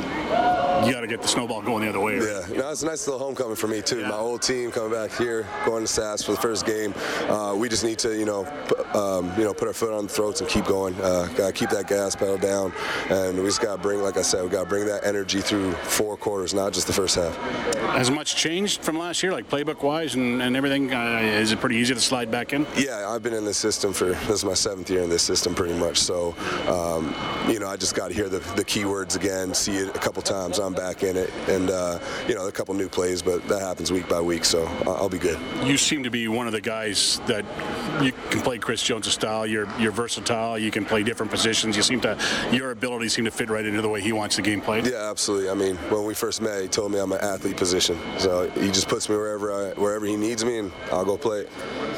you 0.84 0.92
got 0.92 1.02
to 1.02 1.08
get 1.08 1.22
the 1.22 1.28
snowball 1.28 1.62
going 1.62 1.84
the 1.84 1.90
other 1.90 2.00
way. 2.00 2.16
Yeah, 2.16 2.48
you 2.48 2.58
know, 2.58 2.72
it's 2.72 2.84
a 2.84 2.86
nice 2.86 3.08
little 3.08 3.20
homecoming 3.20 3.56
for 3.56 3.68
me 3.68 3.82
too. 3.82 4.02
Yeah. 4.02 4.10
My 4.10 4.18
old 4.18 4.42
team 4.42 4.72
coming 4.72 4.92
back 4.92 5.12
here, 5.12 5.48
going 5.66 5.84
to 5.84 5.88
SAS 5.88 6.24
for 6.24 6.32
the 6.32 6.38
first 6.38 6.66
game. 6.66 6.94
Uh, 7.30 7.56
we 7.56 7.70
just 7.70 7.84
need 7.84 8.00
to, 8.00 8.18
you 8.18 8.26
know, 8.26 8.46
um, 8.94 9.32
you 9.38 9.44
know, 9.44 9.54
put 9.54 9.68
our 9.68 9.74
foot 9.74 9.94
on 9.94 10.08
the 10.08 10.14
throats 10.14 10.42
and 10.42 10.50
keep 10.50 10.66
going. 10.66 10.96
Uh, 10.96 11.28
got 11.36 11.48
to 11.48 11.54
keep 11.54 11.70
that 11.70 11.88
gas 11.88 12.16
pedal 12.16 12.38
down, 12.38 12.74
and 13.10 13.38
we 13.38 13.46
just 13.46 13.62
got 13.62 13.76
to 13.76 13.82
bring, 13.82 14.02
like 14.02 14.18
I 14.18 14.22
said, 14.22 14.44
we 14.44 14.50
got 14.50 14.64
to 14.64 14.70
bring 14.70 14.86
that 14.86 15.06
energy 15.06 15.42
through 15.42 15.72
four 15.74 16.18
quarters, 16.18 16.54
not 16.54 16.74
just 16.74 16.88
the 16.88 16.94
first 16.94 17.16
half. 17.16 17.36
Has 17.96 18.12
much 18.12 18.36
changed 18.36 18.82
from 18.82 18.98
last 18.98 19.24
year, 19.24 19.32
like 19.32 19.50
playbook 19.50 19.84
wise 19.84 20.16
and, 20.16 20.42
and 20.42 20.56
everything? 20.56 20.94
Uh, 20.94 21.20
is 21.22 21.52
it 21.52 21.60
pretty 21.60 21.78
easy 21.78 21.94
to 21.94 22.00
slide 22.00 22.30
back 22.30 22.54
in? 22.54 22.66
Yeah, 22.76 23.10
I've 23.10 23.24
been 23.24 23.34
in 23.34 23.46
this 23.46 23.58
system 23.58 23.94
for 23.94 24.06
this 24.06 24.30
is 24.30 24.46
my 24.46 24.54
seventh 24.54 24.90
year 24.90 25.02
in 25.02 25.10
this 25.10 25.24
system, 25.24 25.56
pretty 25.56 25.76
much. 25.76 25.98
So, 25.98 26.36
um, 26.68 27.14
you 27.52 27.60
know, 27.60 27.68
I 27.68 27.78
just 27.78 27.96
got 27.96 28.10
to 28.10 28.14
hear 28.14 28.30
the, 28.30 28.40
the 28.56 28.66
keywords 28.66 29.16
again, 29.16 29.54
see 29.54 29.78
it 29.78 29.96
a 29.96 30.00
couple 30.00 30.22
times. 30.22 30.60
I'm 30.66 30.74
back 30.74 31.04
in 31.04 31.16
it, 31.16 31.32
and 31.48 31.70
uh, 31.70 32.00
you 32.28 32.34
know, 32.34 32.48
a 32.48 32.52
couple 32.52 32.74
new 32.74 32.90
plays, 32.90 33.22
but 33.22 33.48
that 33.48 33.62
happens 33.62 33.92
week 33.92 34.10
by 34.10 34.20
week, 34.20 34.44
so 34.46 34.66
I'll 34.88 35.10
be 35.10 35.20
good. 35.20 35.40
You 35.64 35.78
seem 35.78 36.04
to 36.04 36.10
be 36.10 36.28
one 36.28 36.48
of 36.48 36.54
the 36.54 36.62
guys 36.62 37.22
that 37.28 37.46
you 38.02 38.12
can 38.30 38.42
play 38.42 38.58
Chris 38.58 38.82
Jones' 38.82 39.12
style. 39.12 39.46
You're 39.46 39.68
you're 39.80 39.92
versatile. 39.92 40.58
You 40.58 40.72
can 40.72 40.86
play 40.86 41.04
different 41.04 41.32
positions. 41.32 41.76
You 41.78 41.84
seem 41.84 42.02
to 42.02 42.18
your 42.52 42.72
abilities 42.72 43.14
seem 43.14 43.26
to 43.26 43.32
fit 43.32 43.50
right 43.50 43.66
into 43.66 43.82
the 43.82 43.90
way 43.90 44.02
he 44.02 44.12
wants 44.12 44.36
the 44.36 44.42
game 44.42 44.62
played. 44.62 44.86
Yeah, 44.86 45.10
absolutely. 45.10 45.50
I 45.50 45.54
mean, 45.54 45.76
when 45.90 46.06
we 46.06 46.14
first 46.14 46.42
met, 46.42 46.62
he 46.62 46.68
told 46.68 46.92
me 46.92 47.00
I'm 47.00 47.12
an 47.12 47.22
athlete 47.22 47.58
position, 47.58 47.98
so 48.18 48.50
he 48.52 48.68
just 48.68 48.88
puts 48.88 49.10
me 49.10 49.16
wherever 49.16 49.52
I, 49.52 49.74
wherever 49.74 50.06
he 50.06 50.16
needs 50.16 50.44
me, 50.44 50.60
and 50.60 50.72
I'll 50.92 51.06
go 51.06 51.18
play. 51.18 51.46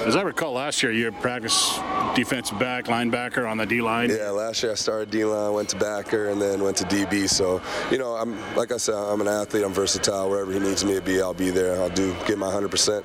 As 0.06 0.16
I 0.16 0.22
recall, 0.22 0.54
last 0.54 0.84
year 0.84 0.92
you 0.92 1.12
practiced 1.12 1.82
defensive 2.16 2.58
back, 2.60 2.86
linebacker 2.86 3.50
on 3.50 3.58
the 3.58 3.66
D 3.66 3.82
line. 3.82 4.10
Yeah, 4.10 4.30
last 4.30 4.64
year 4.64 4.72
I 4.72 4.76
started 4.76 5.10
D 5.12 5.26
line, 5.26 5.54
went 5.54 5.70
to 5.70 5.76
backer, 5.78 6.30
and 6.30 6.42
then 6.42 6.62
went 6.64 6.78
to 6.78 6.86
DB. 6.86 7.30
So, 7.30 7.62
you 7.92 7.98
know, 7.98 8.16
I'm 8.16 8.38
like 8.56 8.72
I 8.72 8.78
said, 8.78 8.96
I'm 8.96 9.22
an 9.22 9.28
athlete. 9.28 9.64
I'm 9.64 9.74
versatile. 9.74 10.30
Wherever 10.30 10.52
he 10.52 10.60
needs 10.60 10.86
me 10.86 10.96
to 10.96 11.02
be, 11.02 11.22
I'll 11.22 11.34
be 11.34 11.50
there. 11.50 11.82
I'll 11.82 11.90
do 11.90 12.16
give 12.26 12.38
my 12.38 12.48
100%. 12.48 13.04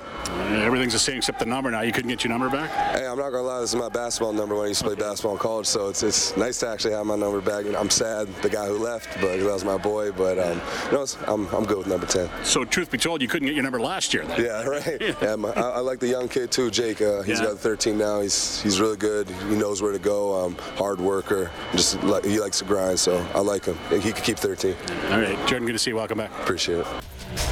everything's 0.63 0.93
the 0.93 0.99
same 0.99 1.17
except 1.17 1.39
the 1.39 1.45
number 1.45 1.71
now. 1.71 1.81
You 1.81 1.91
couldn't 1.91 2.09
get 2.09 2.23
your 2.23 2.31
number 2.31 2.49
back. 2.49 2.71
Hey, 2.91 3.07
I'm 3.07 3.17
not 3.17 3.31
gonna 3.31 3.43
lie. 3.43 3.61
This 3.61 3.71
is 3.71 3.75
my 3.75 3.89
basketball 3.89 4.33
number 4.33 4.55
when 4.55 4.65
I 4.65 4.67
used 4.67 4.81
to 4.81 4.87
play 4.87 4.95
basketball 4.95 5.33
in 5.33 5.39
college. 5.39 5.65
So 5.65 5.87
it's 5.87 6.03
it's 6.03 6.35
nice 6.37 6.59
to 6.59 6.67
actually 6.67 6.93
have 6.93 7.05
my 7.05 7.15
number 7.15 7.41
back. 7.41 7.65
I'm 7.75 7.89
sad 7.89 8.27
the 8.41 8.49
guy 8.49 8.67
who 8.67 8.77
left, 8.77 9.09
but 9.21 9.39
that 9.39 9.43
was 9.43 9.63
my 9.63 9.77
boy. 9.77 10.11
But 10.11 10.37
um, 10.37 10.61
you 10.91 10.97
know, 10.97 11.05
I'm 11.27 11.47
I'm 11.55 11.65
good 11.65 11.77
with 11.77 11.87
number 11.87 12.05
10. 12.05 12.29
So 12.43 12.65
truth 12.65 12.91
be 12.91 12.97
told, 12.97 13.21
you 13.21 13.27
couldn't 13.27 13.47
get 13.47 13.55
your 13.55 13.63
number 13.63 13.79
last 13.79 14.13
year. 14.13 14.25
Then. 14.25 14.43
Yeah, 14.43 14.63
right. 14.63 15.01
yeah, 15.21 15.35
my, 15.35 15.49
I, 15.51 15.61
I, 15.61 15.79
like 15.79 15.99
the 15.99 16.07
young 16.07 16.27
kid 16.27 16.51
too, 16.51 16.69
Jake. 16.69 17.01
Uh, 17.01 17.21
he's 17.21 17.39
yeah. 17.39 17.47
got 17.47 17.59
13 17.59 17.97
now. 17.97 18.21
He's 18.21 18.61
he's 18.61 18.79
really 18.79 18.97
good. 18.97 19.29
He 19.29 19.55
knows 19.55 19.81
where 19.81 19.93
to 19.93 19.99
go. 19.99 20.45
Um, 20.45 20.55
hard 20.75 20.99
worker. 20.99 21.51
Just 21.71 22.03
like 22.03 22.25
he 22.25 22.39
likes 22.39 22.59
to 22.59 22.65
grind. 22.65 22.99
So 22.99 23.17
I 23.33 23.39
like 23.39 23.65
him. 23.65 23.77
He 23.89 24.11
could 24.11 24.23
keep 24.23 24.37
13. 24.37 24.75
All 25.09 25.19
right, 25.19 25.37
Jordan. 25.47 25.65
Good 25.65 25.73
to 25.73 25.79
see 25.79 25.91
you. 25.91 25.95
Welcome 25.95 26.17
back. 26.17 26.31
Appreciate 26.41 26.79
it. 26.79 26.87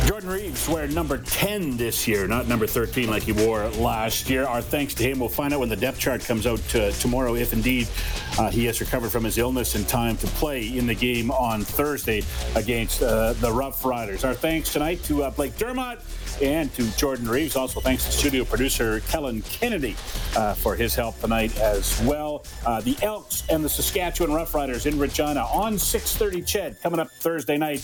Jordan 0.06 0.30
Reeves 0.30 0.68
wearing 0.68 0.94
number 0.94 1.18
10 1.18 1.78
this 1.78 2.08
year, 2.08 2.28
not 2.28 2.48
number 2.48 2.68
13 2.68 3.10
like 3.10 3.24
he 3.24 3.32
wore 3.32 3.68
last 3.70 4.30
year. 4.30 4.46
Our 4.46 4.62
thanks 4.62 4.94
to 4.96 5.04
him. 5.04 5.20
We'll 5.20 5.30
find 5.30 5.54
out 5.54 5.60
when 5.60 5.70
the 5.70 5.76
depth 5.76 6.00
chart 6.00 6.22
comes 6.22 6.46
out 6.46 6.60
tomorrow 7.00 7.36
if 7.36 7.54
indeed 7.54 7.88
uh, 8.38 8.50
he 8.50 8.66
has 8.66 8.82
recovered 8.82 9.12
from 9.12 9.24
his 9.24 9.38
illness 9.38 9.76
in 9.76 9.86
time 9.86 10.18
to 10.18 10.28
play 10.28 10.78
in 10.78 10.88
the 10.88 10.96
game 10.96 11.32
on 11.32 11.62
Thursday 11.62 12.24
against 12.56 13.02
uh, 13.02 13.34
the 13.34 13.52
Rough 13.52 13.84
Riders. 13.86 14.24
Our 14.24 14.34
thanks 14.34 14.74
tonight 14.74 15.04
to 15.04 15.24
uh, 15.24 15.32
Blake 15.32 15.58
Dermott 15.58 16.00
and 16.42 16.74
to 16.76 16.98
Jordan 16.98 17.28
Reeves. 17.28 17.56
Also, 17.56 17.80
thanks 17.80 18.06
to 18.06 18.12
studio 18.12 18.44
producer 18.44 19.00
Kellen 19.02 19.42
Kennedy 19.44 19.96
uh, 20.36 20.54
for 20.56 20.76
his 20.76 20.96
help 20.96 21.20
tonight 21.20 21.58
as 21.60 22.02
well. 22.04 22.46
Uh, 22.66 22.82
the 22.82 22.98
Elks 23.02 23.44
and 23.50 23.64
the 23.64 23.70
Saskatchewan 23.70 24.32
Roughriders 24.32 24.86
in 24.86 24.98
Regina 24.98 25.42
on 25.42 25.76
6:30. 25.76 26.42
Ched 26.42 26.82
coming 26.82 27.00
up 27.00 27.12
Thursday 27.12 27.58
night, 27.58 27.80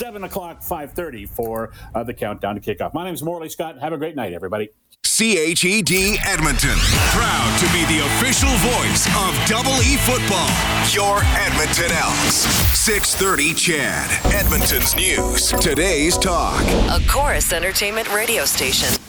7 0.00 0.24
o'clock, 0.24 0.62
5:30 0.62 1.28
for 1.28 1.72
uh, 1.94 2.02
the 2.02 2.14
countdown 2.14 2.54
to 2.54 2.60
kickoff. 2.62 2.94
My 2.94 3.04
name 3.04 3.12
is 3.12 3.22
Morley 3.22 3.50
Scott. 3.50 3.78
Have 3.80 3.92
a 3.92 3.98
great 3.98 4.16
night, 4.16 4.32
everybody. 4.32 4.70
CHED 5.04 5.92
Edmonton, 6.24 6.78
proud 7.12 7.58
to 7.60 7.66
be 7.74 7.84
the 7.84 8.02
official 8.06 8.48
voice 8.64 9.06
of 9.08 9.36
Double 9.46 9.76
E 9.82 9.98
football. 9.98 10.48
Your 10.90 11.20
Edmonton 11.36 11.92
Elks. 11.92 12.48
630 12.80 13.52
CHED, 13.52 14.34
Edmonton's 14.34 14.96
news. 14.96 15.48
Today's 15.60 16.16
talk. 16.16 16.62
A 16.88 17.06
Corus 17.06 17.52
Entertainment 17.52 18.10
radio 18.14 18.46
station. 18.46 19.00